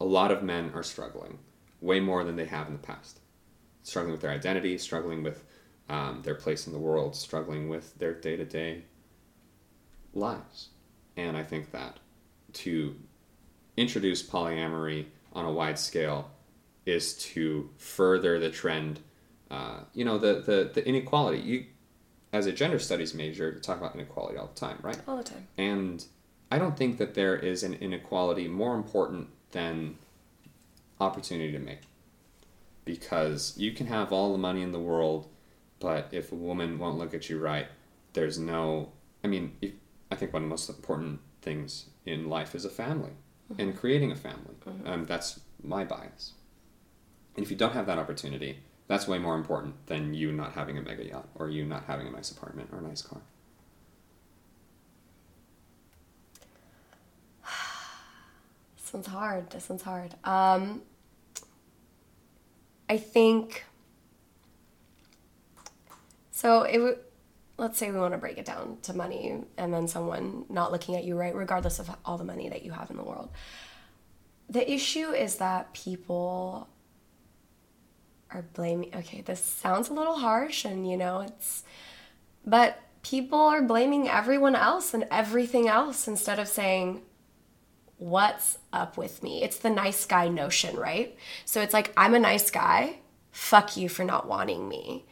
[0.00, 1.40] a lot of men are struggling
[1.80, 3.18] way more than they have in the past.
[3.82, 5.44] Struggling with their identity, struggling with
[5.88, 8.84] um, their place in the world, struggling with their day to day
[10.14, 10.68] lives.
[11.16, 11.98] And I think that
[12.52, 12.94] to
[13.76, 16.30] introduce polyamory on a wide scale
[16.86, 19.00] is to further the trend.
[19.50, 21.38] Uh, you know the, the the inequality.
[21.38, 21.66] You
[22.32, 24.98] as a gender studies major, you talk about inequality all the time, right?
[25.08, 25.48] All the time.
[25.58, 26.04] And
[26.50, 29.96] I don't think that there is an inequality more important than
[31.00, 31.80] opportunity to make.
[32.84, 35.28] Because you can have all the money in the world,
[35.80, 37.66] but if a woman won't look at you right,
[38.12, 38.92] there's no.
[39.22, 39.72] I mean, if,
[40.10, 43.12] I think one of the most important things in life is a family
[43.52, 43.60] mm-hmm.
[43.60, 44.54] and creating a family.
[44.66, 44.86] Mm-hmm.
[44.86, 46.32] Um, that's my bias.
[47.36, 48.58] And if you don't have that opportunity,
[48.90, 52.08] that's way more important than you not having a mega yacht or you not having
[52.08, 53.20] a nice apartment or a nice car.
[58.76, 59.48] this one's hard.
[59.50, 60.14] This one's hard.
[60.24, 60.82] Um,
[62.88, 63.64] I think.
[66.32, 66.98] So it would.
[67.58, 70.96] Let's say we want to break it down to money, and then someone not looking
[70.96, 73.28] at you right, regardless of all the money that you have in the world.
[74.48, 76.68] The issue is that people
[78.32, 81.64] are blaming okay this sounds a little harsh and you know it's
[82.46, 87.02] but people are blaming everyone else and everything else instead of saying
[88.00, 89.42] what's up with me?
[89.42, 91.16] It's the nice guy notion right?
[91.44, 92.98] So it's like i'm a nice guy.
[93.30, 95.04] Fuck you for not wanting me.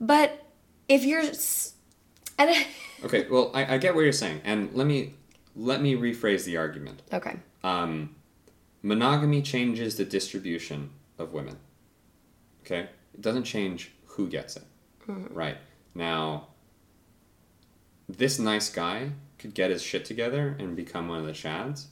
[0.00, 0.46] But
[0.88, 1.22] if you're
[2.38, 2.66] and
[3.04, 5.14] okay well I, I get what you're saying and let me
[5.56, 7.02] let me rephrase the argument.
[7.12, 7.36] Okay.
[7.64, 8.14] Um
[8.82, 11.56] monogamy changes the distribution of women
[12.70, 12.88] Okay?
[13.14, 14.64] It doesn't change who gets it.
[15.08, 15.34] Mm-hmm.
[15.34, 15.56] Right.
[15.94, 16.48] Now,
[18.08, 21.86] this nice guy could get his shit together and become one of the Chads,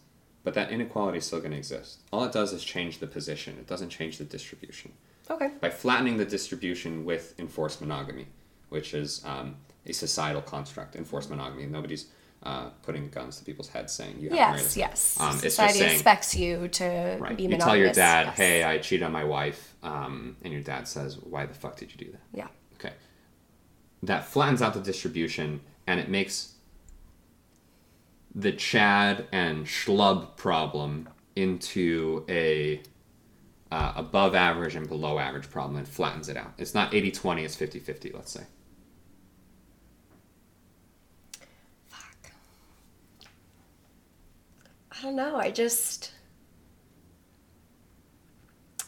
[0.45, 2.01] but that inequality is still going to exist.
[2.13, 4.93] All it does is change the position, it doesn't change the distribution.
[5.31, 5.51] Okay.
[5.61, 8.27] By flattening the distribution with enforced monogamy,
[8.69, 9.57] which is um,
[9.87, 11.67] a societal construct, enforced monogamy.
[11.67, 12.07] Nobody's
[12.47, 15.21] uh, putting guns to people's heads saying you have yes, to yes.
[15.21, 17.37] Um, Society saying, expects you to right.
[17.37, 18.37] be You tell your dad, yes.
[18.37, 21.91] "Hey, I cheated on my wife," um, and your dad says, "Why the fuck did
[21.91, 22.47] you do that?" Yeah.
[22.75, 22.95] Okay.
[24.05, 26.55] That flattens out the distribution, and it makes
[28.33, 32.81] the Chad and schlub problem into a
[33.73, 36.53] uh, above average and below average problem and flattens it out.
[36.59, 38.45] It's not 80 20, it's 50 50, let's say.
[44.99, 45.37] I don't know.
[45.37, 46.13] I just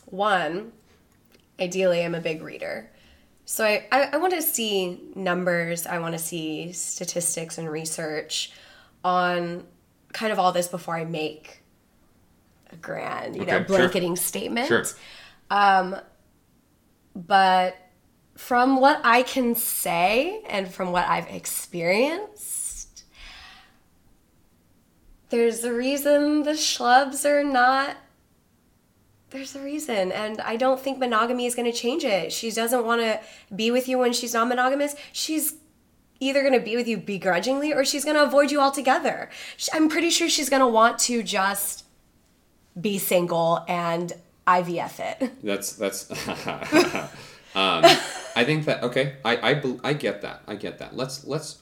[0.07, 0.73] one,
[1.61, 2.91] ideally I'm a big reader.
[3.45, 8.53] So I, I, I want to see numbers, I want to see statistics and research
[9.05, 9.67] on
[10.13, 11.63] kind of all this before I make
[12.71, 14.23] a grand, you okay, know, blanketing sure.
[14.23, 14.69] statement.
[14.69, 14.85] Sure.
[15.51, 15.97] Um,
[17.15, 17.77] but
[18.37, 22.68] from what I can say and from what I've experienced,
[25.31, 27.97] there's a reason the schlubs are not
[29.31, 30.11] there's a reason.
[30.13, 32.33] And i don't think monogamy is going to change it.
[32.33, 33.21] She doesn't want to
[33.55, 35.55] be with you when she's not monogamous she's
[36.21, 39.31] either going to be with you begrudgingly or she's going to avoid you altogether.
[39.73, 41.85] I'm pretty sure she's going to want to just
[42.81, 44.13] be single and
[44.47, 45.33] ivf it.
[45.43, 46.11] That's that's
[47.55, 47.85] um,
[48.35, 50.97] i think that okay I, I i get that i get that.
[50.97, 51.59] Let's let's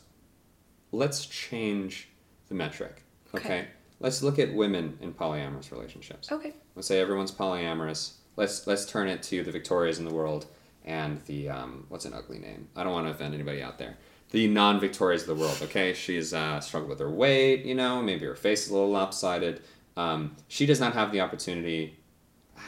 [0.92, 2.08] let's change
[2.48, 3.02] the metric
[3.36, 3.60] Okay.
[3.60, 3.68] okay.
[3.98, 6.30] Let's look at women in polyamorous relationships.
[6.30, 6.54] Okay.
[6.74, 8.14] Let's say everyone's polyamorous.
[8.36, 10.46] Let's let's turn it to the Victorias in the world
[10.84, 12.68] and the um, what's an ugly name?
[12.76, 13.96] I don't want to offend anybody out there.
[14.30, 15.58] The non-Victorias of the world.
[15.62, 17.64] Okay, she's uh, struggled with her weight.
[17.64, 19.62] You know, maybe her face is a little lopsided.
[19.96, 21.98] Um, she does not have the opportunity.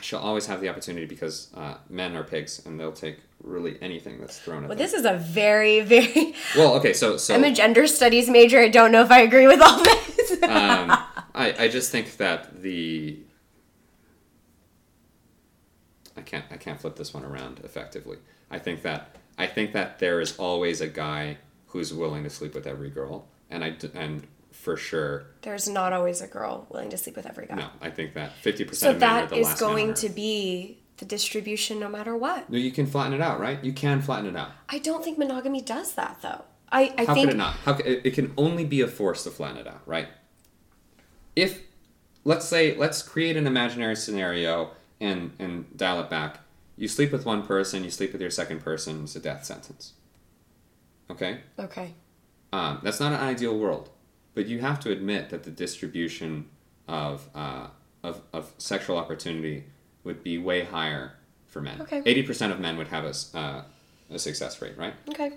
[0.01, 4.21] She'll always have the opportunity because uh, men are pigs and they'll take really anything
[4.21, 4.79] that's thrown at well, them.
[4.79, 6.35] Well, this is a very, very.
[6.57, 8.61] Well, okay, so so I'm a gender studies major.
[8.61, 10.33] I don't know if I agree with all this.
[10.43, 10.91] um,
[11.35, 13.19] I I just think that the
[16.17, 18.19] I can't I can't flip this one around effectively.
[18.51, 22.55] I think that I think that there is always a guy who's willing to sleep
[22.55, 24.27] with every girl, and I and
[24.69, 25.25] for sure.
[25.41, 27.55] There's not always a girl willing to sleep with every guy.
[27.55, 28.91] No, I think that fifty percent.
[28.91, 32.51] So of that is going to be the distribution no matter what.
[32.51, 33.65] No, you can flatten it out, right?
[33.65, 34.51] You can flatten it out.
[34.69, 36.45] I don't think monogamy does that though.
[36.71, 37.55] I, I How think could it not?
[37.65, 40.09] How it can only be a force to flatten it out, right?
[41.35, 41.63] If
[42.25, 46.41] let's say let's create an imaginary scenario and and dial it back.
[46.77, 49.95] You sleep with one person, you sleep with your second person, it's a death sentence.
[51.11, 51.41] Okay?
[51.59, 51.95] Okay.
[52.53, 53.91] Um, that's not an ideal world,
[54.35, 56.49] but you have to admit that the distribution
[56.87, 57.69] of, uh,
[58.03, 59.65] of, of sexual opportunity
[60.05, 61.13] would be way higher
[61.47, 61.81] for men.
[61.83, 62.03] Okay.
[62.03, 63.63] 80% of men would have a, uh,
[64.11, 64.95] a success rate, right?
[65.11, 65.33] Okay.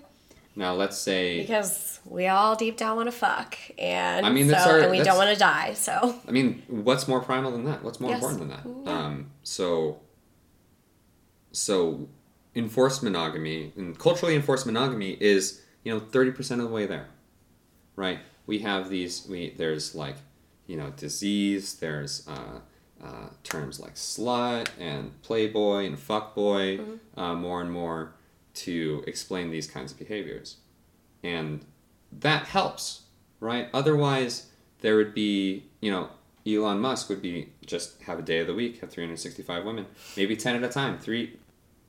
[0.54, 4.54] Now let's say Because we all deep down want to fuck, and I mean, so,
[4.56, 5.72] our- and we don't want to die.
[5.72, 7.82] So I mean, what's more primal than that?
[7.82, 8.22] What's more Yes.
[8.22, 8.90] important than that?
[8.90, 8.98] Yeah.
[9.06, 10.00] Um, so,
[11.52, 12.06] so
[12.54, 17.08] enforced monogamy and culturally enforced monogamy is you know thirty percent of the way there,
[17.96, 18.18] right?
[18.46, 19.26] We have these.
[19.28, 20.16] We there's like
[20.66, 21.74] you know disease.
[21.74, 22.60] There's uh,
[23.04, 27.20] uh, terms like slut and playboy and fuckboy Mm-hmm.
[27.20, 28.14] uh, more and more
[28.54, 30.56] to explain these kinds of behaviors,
[31.22, 31.64] and
[32.20, 33.02] that helps,
[33.40, 33.68] right?
[33.72, 34.48] Otherwise,
[34.80, 36.10] there would be, you know,
[36.46, 39.86] Elon Musk would be just have a day of the week, have 365 women,
[40.16, 41.38] maybe 10 at a time, three,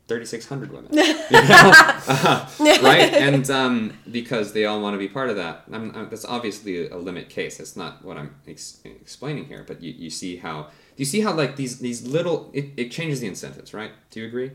[0.08, 1.72] 3,600 women, you know?
[2.08, 3.14] Uh, right?
[3.14, 5.64] And um, because they all want to be part of that.
[5.72, 7.58] I'm, I'm, that's obviously a limit case.
[7.58, 9.64] That's not what I'm ex- explaining here.
[9.66, 13.22] But you, you see how, you see how like these, these little, it, it changes
[13.22, 13.91] the incentives, right?
[14.12, 14.51] Do you agree?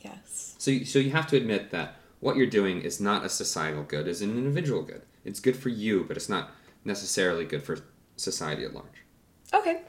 [0.00, 3.28] yes, So, you- so you have to admit that what you're doing is not a
[3.28, 5.02] societal good; it's an individual good.
[5.24, 6.50] It's good for you, but it's not
[6.84, 7.78] necessarily good for
[8.16, 8.86] society at large.
[9.52, 9.82] okay,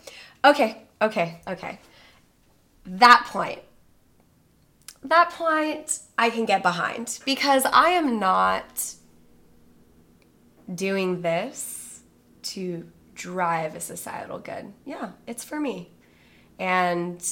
[0.43, 1.79] okay, okay, okay.
[2.85, 3.59] That point,
[5.05, 8.93] that point, I can get behind because I am not
[10.73, 12.01] doing this
[12.43, 14.73] to drive a societal good.
[14.85, 15.91] Yeah, it's for me.
[16.59, 17.23] And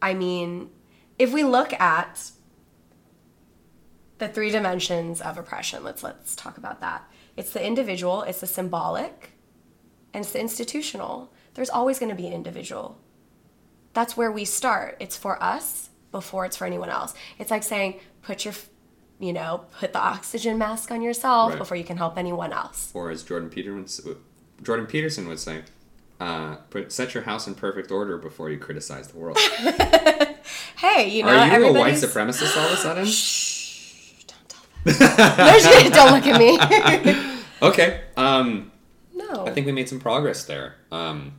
[0.00, 0.70] I mean,
[1.18, 2.30] if we look at
[4.18, 7.08] the three dimensions of oppression, let's let's talk about that.
[7.36, 9.32] It's the individual, it's the symbolic,
[10.12, 11.32] and it's the institutional.
[11.54, 13.00] There's always going to be an individual.
[13.94, 14.96] That's where we start.
[15.00, 17.14] It's for us before it's for anyone else.
[17.38, 18.54] It's like saying put your
[19.18, 21.58] you know, put the oxygen mask on yourself Right.
[21.58, 22.90] before you can help anyone else.
[22.92, 24.16] Or as Jordan Peterson,
[24.62, 25.62] Jordan Peterson would say,
[26.18, 29.38] uh, put, "Set your house in perfect order before you criticize the world."
[30.76, 33.06] Hey, you know, Are you a white supremacist all of a sudden?
[33.06, 37.28] Shh, don't tell don't look at me.
[37.62, 38.00] Okay.
[38.16, 38.72] Um,
[39.14, 39.46] no.
[39.46, 40.74] I think we made some progress there.
[40.90, 41.34] Um,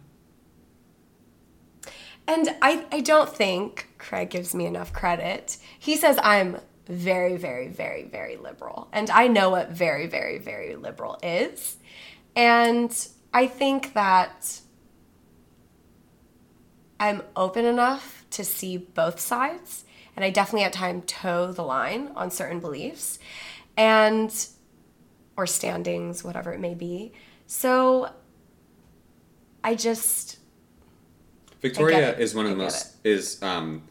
[2.27, 5.57] And I, I don't think Craig gives me enough credit.
[5.77, 6.57] He says I'm
[6.87, 8.87] very, very, very, very liberal.
[8.91, 11.77] And I know what very, very, very liberal is.
[12.35, 14.61] And I think that
[16.99, 19.85] I'm open enough to see both sides.
[20.15, 23.19] And I definitely at times toe the line on certain beliefs
[23.75, 24.47] and
[25.35, 27.11] or standings, whatever it may be.
[27.47, 28.11] So
[29.63, 30.37] I just
[31.63, 33.81] Victoria is one of the I get most is um,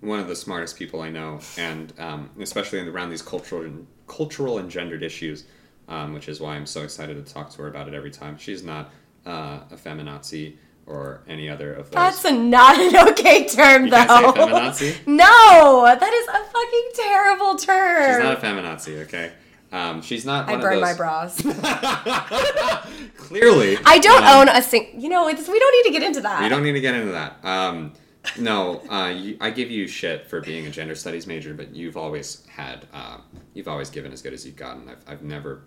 [0.00, 4.58] one of the smartest people I know, and um, especially around these cultural and cultural
[4.58, 5.44] and gendered issues,
[5.88, 8.38] um, which is why I'm so excited to talk to her about it every time.
[8.38, 8.90] She's not
[9.26, 11.94] uh, a feminazi or any other of those.
[11.94, 13.96] That's a not an okay term, You though.
[14.32, 14.96] can't say feminazi?
[15.06, 18.14] No, that is a fucking terrible term.
[18.14, 19.32] She's not a feminazi, okay?
[19.72, 20.48] Um, she's not.
[20.50, 21.36] I burn my bras.
[23.16, 25.00] Clearly, I don't um, own a sing.
[25.00, 26.42] You know, it's, we don't need to get into that.
[26.42, 27.42] You don't need to get into that.
[27.42, 27.94] Um,
[28.38, 31.96] no, uh, you, I give you shit for being a gender studies major, but you've
[31.96, 33.18] always had, uh,
[33.54, 34.88] you've always given as good as you've gotten.
[34.88, 35.64] I've, I've never,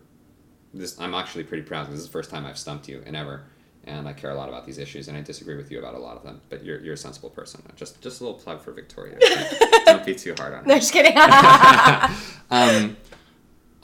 [0.73, 1.87] this, I'm actually pretty proud.
[1.87, 3.45] This is the first time I've stumped you and ever,
[3.83, 5.99] and I care a lot about these issues, and I disagree with you about a
[5.99, 6.41] lot of them.
[6.49, 7.61] But you're, you're a sensible person.
[7.75, 9.17] Just, just a little plug for Victoria.
[9.85, 10.65] don't be too hard on her.
[10.65, 11.17] No, just kidding.
[12.51, 12.95] Um,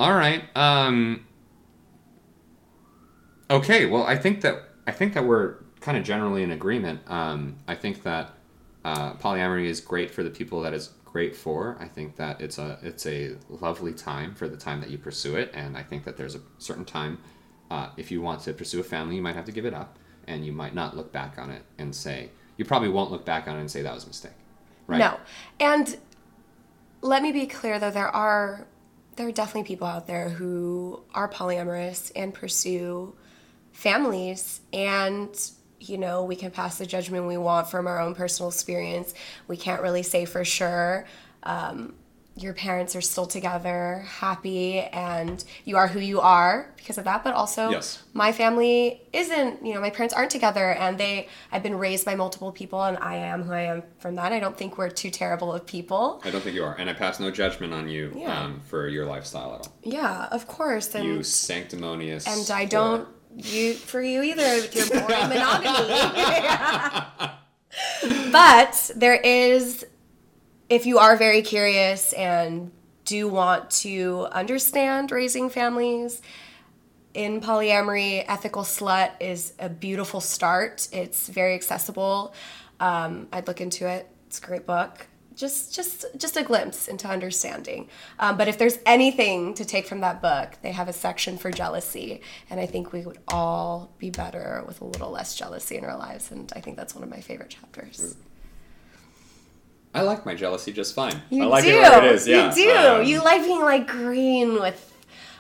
[0.02, 0.44] all right.
[0.56, 1.28] Um,
[3.52, 3.86] okay.
[3.86, 7.02] Well, I think that I think that we're kind of generally in agreement.
[7.06, 8.34] Um, I think that
[8.84, 11.78] uh, polyamory is great for the people that it's great for.
[11.80, 15.36] I think that it's a it's a lovely time for the time that you pursue
[15.36, 17.20] it, and I think that there's a certain time
[17.70, 20.00] uh, if you want to pursue a family, you might have to give it up,
[20.28, 23.48] and you might not look back on it and say you probably won't look back
[23.48, 24.32] on it and say that was a mistake.
[24.88, 24.98] Right?
[24.98, 25.20] No.
[25.60, 25.96] And
[27.02, 28.66] let me be clear though, there are
[29.22, 33.14] there are definitely people out there who are polyamorous and pursue
[33.72, 38.50] families and you know, we can pass the judgment we want from our own personal
[38.50, 39.14] experience.
[39.48, 41.06] We can't really say for sure.
[41.44, 41.96] Um,
[42.38, 47.24] your parents are still together, happy, and you are who you are because of that.
[47.26, 48.02] But also, Yes.
[48.14, 52.16] my family isn't, you know, my parents aren't together and they, I've been raised by
[52.16, 54.32] multiple people and I am who I am from that.
[54.32, 56.22] I don't think we're too terrible of people.
[56.24, 58.44] I don't think you are, and I pass no judgment on you Yeah.
[58.46, 59.74] um, for your lifestyle at all.
[59.84, 60.96] Yeah, of course.
[60.96, 62.26] And, You sanctimonious.
[62.28, 65.94] and I don't, you, for you either, with your boring monogamy.
[68.32, 69.86] but there is,
[70.72, 72.72] if you are very curious and
[73.04, 76.22] do want to understand raising families,
[77.14, 80.88] in polyamory, Ethical Slut is a beautiful start.
[80.94, 82.34] It's very accessible.
[82.80, 84.08] Um, I'd look into it.
[84.28, 85.08] It's a great book.
[85.36, 87.90] just just just a glimpse into understanding.
[88.20, 91.52] Um, but if there's anything to take from that book, they have a section for
[91.52, 95.86] jealousy, and I think we would all be better with a little less jealousy in
[95.86, 96.32] our lives.
[96.32, 98.16] And I think that's one of my favorite chapters.
[99.94, 101.22] I like my jealousy just fine.
[101.30, 101.70] You I like do.
[101.72, 102.28] it where it is.
[102.28, 102.54] Yeah.
[102.56, 102.72] You do.
[103.02, 104.88] Um, you like being like green with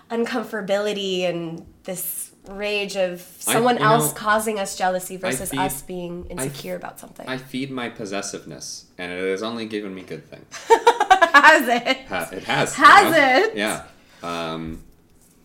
[0.09, 5.81] uncomfortability and this rage of someone you else know, causing us jealousy versus feed- us
[5.83, 7.27] being insecure about something.
[7.27, 10.45] I feed my possessiveness, and it has only given me good things.
[11.33, 11.97] Has it?
[12.07, 12.77] Ha- it has.
[12.77, 13.45] you Has know?
[13.47, 13.55] it?
[13.57, 13.83] Yeah.
[14.21, 14.83] Um,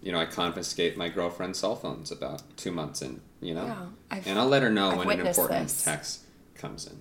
[0.03, 3.21] you know, I confiscate my girlfriend's cell phones about two months in.
[3.41, 3.65] You know,
[4.11, 5.85] Yeah, and I'll let her know I've when an important this.
[5.85, 6.23] text
[6.55, 7.01] comes in.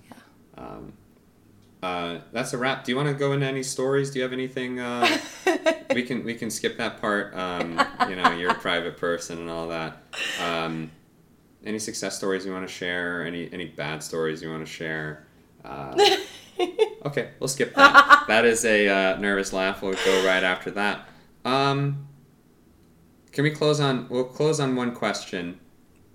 [0.56, 0.92] Um,
[1.86, 2.84] uh, that's a wrap.
[2.84, 4.10] Do you want to go into any stories?
[4.10, 4.80] Do you have anything?
[4.80, 5.06] Uh,
[5.94, 7.34] we can we can skip that part.
[7.36, 10.02] Um, you know, you're a private person and all that.
[10.42, 10.90] Um,
[11.64, 13.24] any success stories you want to share?
[13.24, 15.26] Any any bad stories you want to share?
[15.64, 16.16] Uh,
[17.06, 18.24] okay, we'll skip that.
[18.28, 19.82] that is a uh, nervous laugh.
[19.82, 21.08] We'll go right after that.
[21.44, 22.08] Um,
[23.30, 24.08] can we close on?
[24.08, 25.60] We'll close on one question,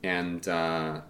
[0.04, 1.02] and uh,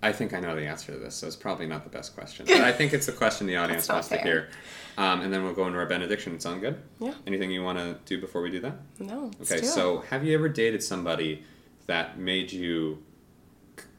[0.00, 2.46] I think I know the answer to this, so it's probably not the best question.
[2.48, 4.48] But I think it's the question the audience wants not to hear.
[4.96, 6.38] Um, and then we'll go into our benediction.
[6.40, 6.80] Sound good?
[7.00, 7.14] Yeah.
[7.26, 8.76] Anything you want to do before we do that?
[8.98, 9.30] No.
[9.42, 11.44] Okay, so have you ever dated somebody
[11.86, 13.02] that made you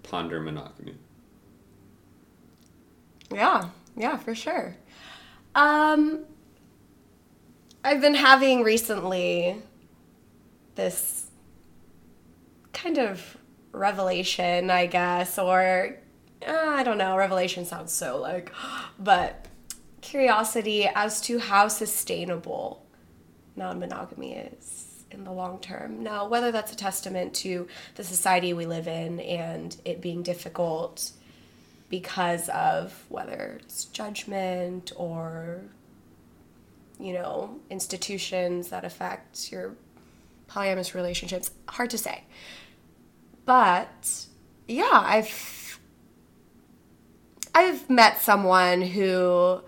[0.04, 0.96] ponder monogamy?
[3.32, 4.76] Yeah, yeah, for sure.
[5.56, 6.26] Um,
[7.84, 9.62] I've been having recently
[10.76, 11.28] this
[12.74, 13.38] kind of
[13.72, 15.98] revelation, I guess, or
[16.48, 17.18] uh, I don't know.
[17.18, 18.52] Revelation sounds so like,
[19.00, 19.46] but
[20.02, 22.86] curiosity as to how sustainable
[23.56, 26.04] non-monogamy is in the long term.
[26.04, 31.12] Now, whether that's a testament to the society we live in and it being difficult
[31.90, 35.62] because of whether it's judgment or
[37.00, 39.74] you know institutions that affect your
[40.48, 42.24] polyamorous relationships hard to say
[43.50, 44.28] but
[44.68, 45.80] yeah i've
[47.56, 49.60] i've met someone who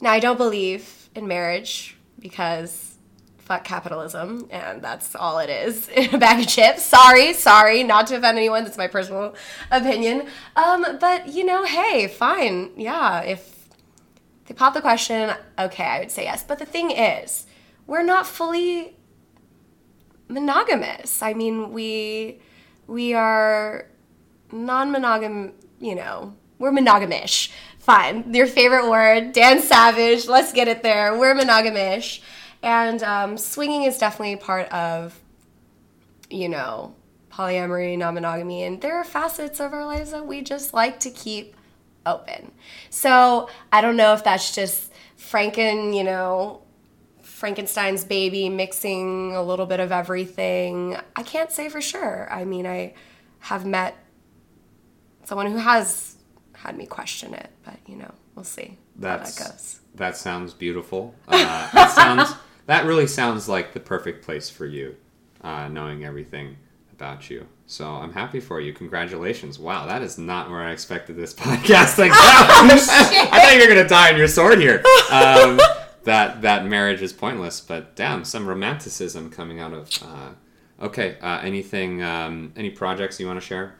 [0.00, 2.94] now i don't believe in marriage because
[3.38, 6.82] fuck capitalism and that's all it is in a bag of chips.
[6.82, 9.34] Sorry sorry not to offend anyone that's my personal
[9.72, 10.28] opinion.
[10.54, 13.68] Um, but you know hey fine yeah if
[14.46, 16.44] they pop the question okay i would say yes.
[16.44, 17.46] But the thing is
[17.88, 18.96] we're not fully
[20.28, 21.22] monogamous.
[21.22, 22.40] I mean we
[22.86, 23.86] we are
[24.50, 27.50] non-monogam you know we're monogamish.
[27.80, 28.32] Fine.
[28.32, 31.18] Your favorite word dan savage let's get it there.
[31.18, 32.20] We're monogamish.
[32.62, 35.18] And um, swinging is definitely part of
[36.30, 36.94] you know
[37.30, 41.56] polyamory non-monogamy and there are facets of our lives that we just like to keep
[42.06, 42.52] open.
[42.90, 46.61] So i don't know if that's just franken you know
[47.42, 50.96] Frankenstein's baby mixing a little bit of everything.
[51.16, 52.28] I can't say for sure.
[52.30, 52.94] I mean, I
[53.40, 53.96] have met
[55.24, 56.14] someone who has
[56.52, 59.80] had me question it, but you know, we'll see That's how that goes.
[59.96, 61.16] that sounds beautiful.
[61.26, 62.32] Uh, that sounds
[62.66, 64.94] that really sounds like the perfect place for you,
[65.42, 66.58] uh, knowing everything
[66.92, 67.48] about you.
[67.66, 68.72] So I'm happy for you.
[68.72, 69.58] Congratulations!
[69.58, 72.14] Wow, that is not where I expected this podcast to go.
[72.14, 74.80] I thought you were gonna die on your sword here.
[75.10, 75.58] Um,
[76.04, 79.90] that that marriage is pointless, but damn, some romanticism coming out of.
[80.02, 83.76] Uh, okay, uh, anything, um, any projects you want to share?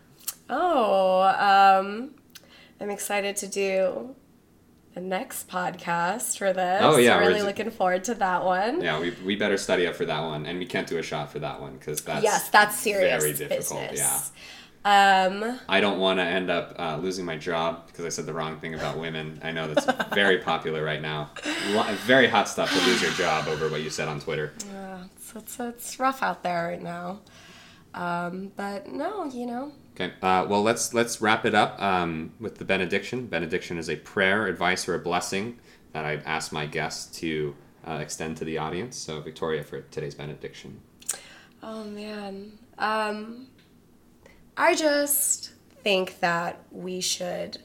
[0.48, 2.14] Oh, um,
[2.80, 4.14] I'm excited to do
[4.94, 6.80] the next podcast for this.
[6.82, 8.80] Oh, yeah, really looking forward to that one.
[8.82, 11.32] Yeah, we, we better study up for that one, and we can't do a shot
[11.32, 13.90] for that one because that's yes, that's serious very difficult.
[13.90, 14.32] business.
[14.84, 18.32] Um, I don't want to end up uh, losing my job because I said the
[18.34, 19.40] wrong thing about women.
[19.42, 21.30] I know that's very popular right now.
[21.70, 24.52] Lo- very hot stuff to lose your job over what you said on Twitter.
[24.72, 27.20] yeah, it's, it's, it's rough out there right now.
[27.94, 30.14] Um, but no, you know, Okay.
[30.22, 33.26] Uh, well, let's let's wrap it up um, with the benediction.
[33.26, 35.58] Benediction is a prayer, advice, or a blessing
[35.92, 37.54] that I ask my guests to
[37.86, 38.96] uh, extend to the audience.
[38.96, 40.80] So, Victoria, for today's benediction.
[41.62, 42.52] Oh man.
[42.78, 43.48] Um
[44.56, 47.58] I just think that we should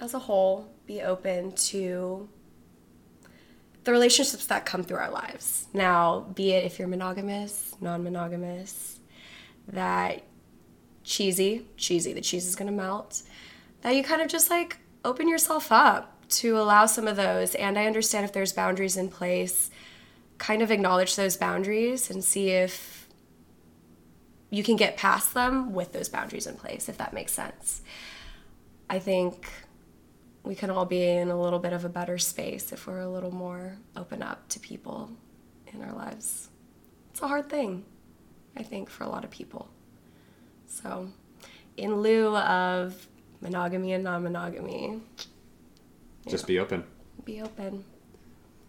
[0.00, 2.28] as a whole be open to
[3.84, 5.66] the relationships that come through our lives.
[5.72, 9.00] Now, be it if you're monogamous, non-monogamous,
[9.68, 10.22] that
[11.04, 13.22] cheesy, cheesy, the cheese is to melt.
[13.82, 17.78] That you kind of just like open yourself up to allow some of those and
[17.78, 19.70] I understand if there's boundaries in place
[20.38, 23.01] kind of acknowledge those boundaries and see if
[24.52, 27.80] you can get past them with those boundaries in place, if that makes sense.
[28.90, 29.50] I think
[30.44, 33.08] we can all be in a little bit of a better space if we're a
[33.08, 35.10] little more open up to people
[35.72, 36.50] in our lives.
[37.10, 37.84] It's a hard thing,
[38.54, 39.70] I think, for a lot of people.
[40.66, 41.08] So,
[41.78, 43.08] in lieu of
[43.40, 45.00] monogamy and non monogamy,
[46.28, 46.84] Just be open.
[47.24, 47.84] be open.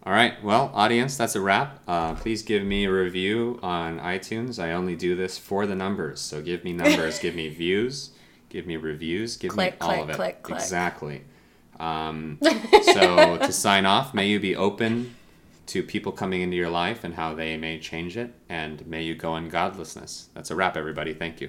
[0.06, 0.42] All right.
[0.44, 1.80] Well, audience, that's a wrap.
[1.88, 4.62] Uh, please give me a review on iTunes.
[4.62, 6.20] I only do this for the numbers.
[6.20, 8.10] So give me numbers, give me views,
[8.50, 10.16] give me reviews, give Click, me all click, of it.
[10.16, 10.58] click, click.
[10.60, 11.22] Exactly.
[11.80, 12.38] Um,
[12.82, 15.14] so to sign off, may you be open
[15.68, 19.14] to people coming into your life and how they may change it, and may you
[19.14, 20.28] go in godlessness.
[20.34, 21.14] That's a wrap, everybody.
[21.14, 21.48] Thank you.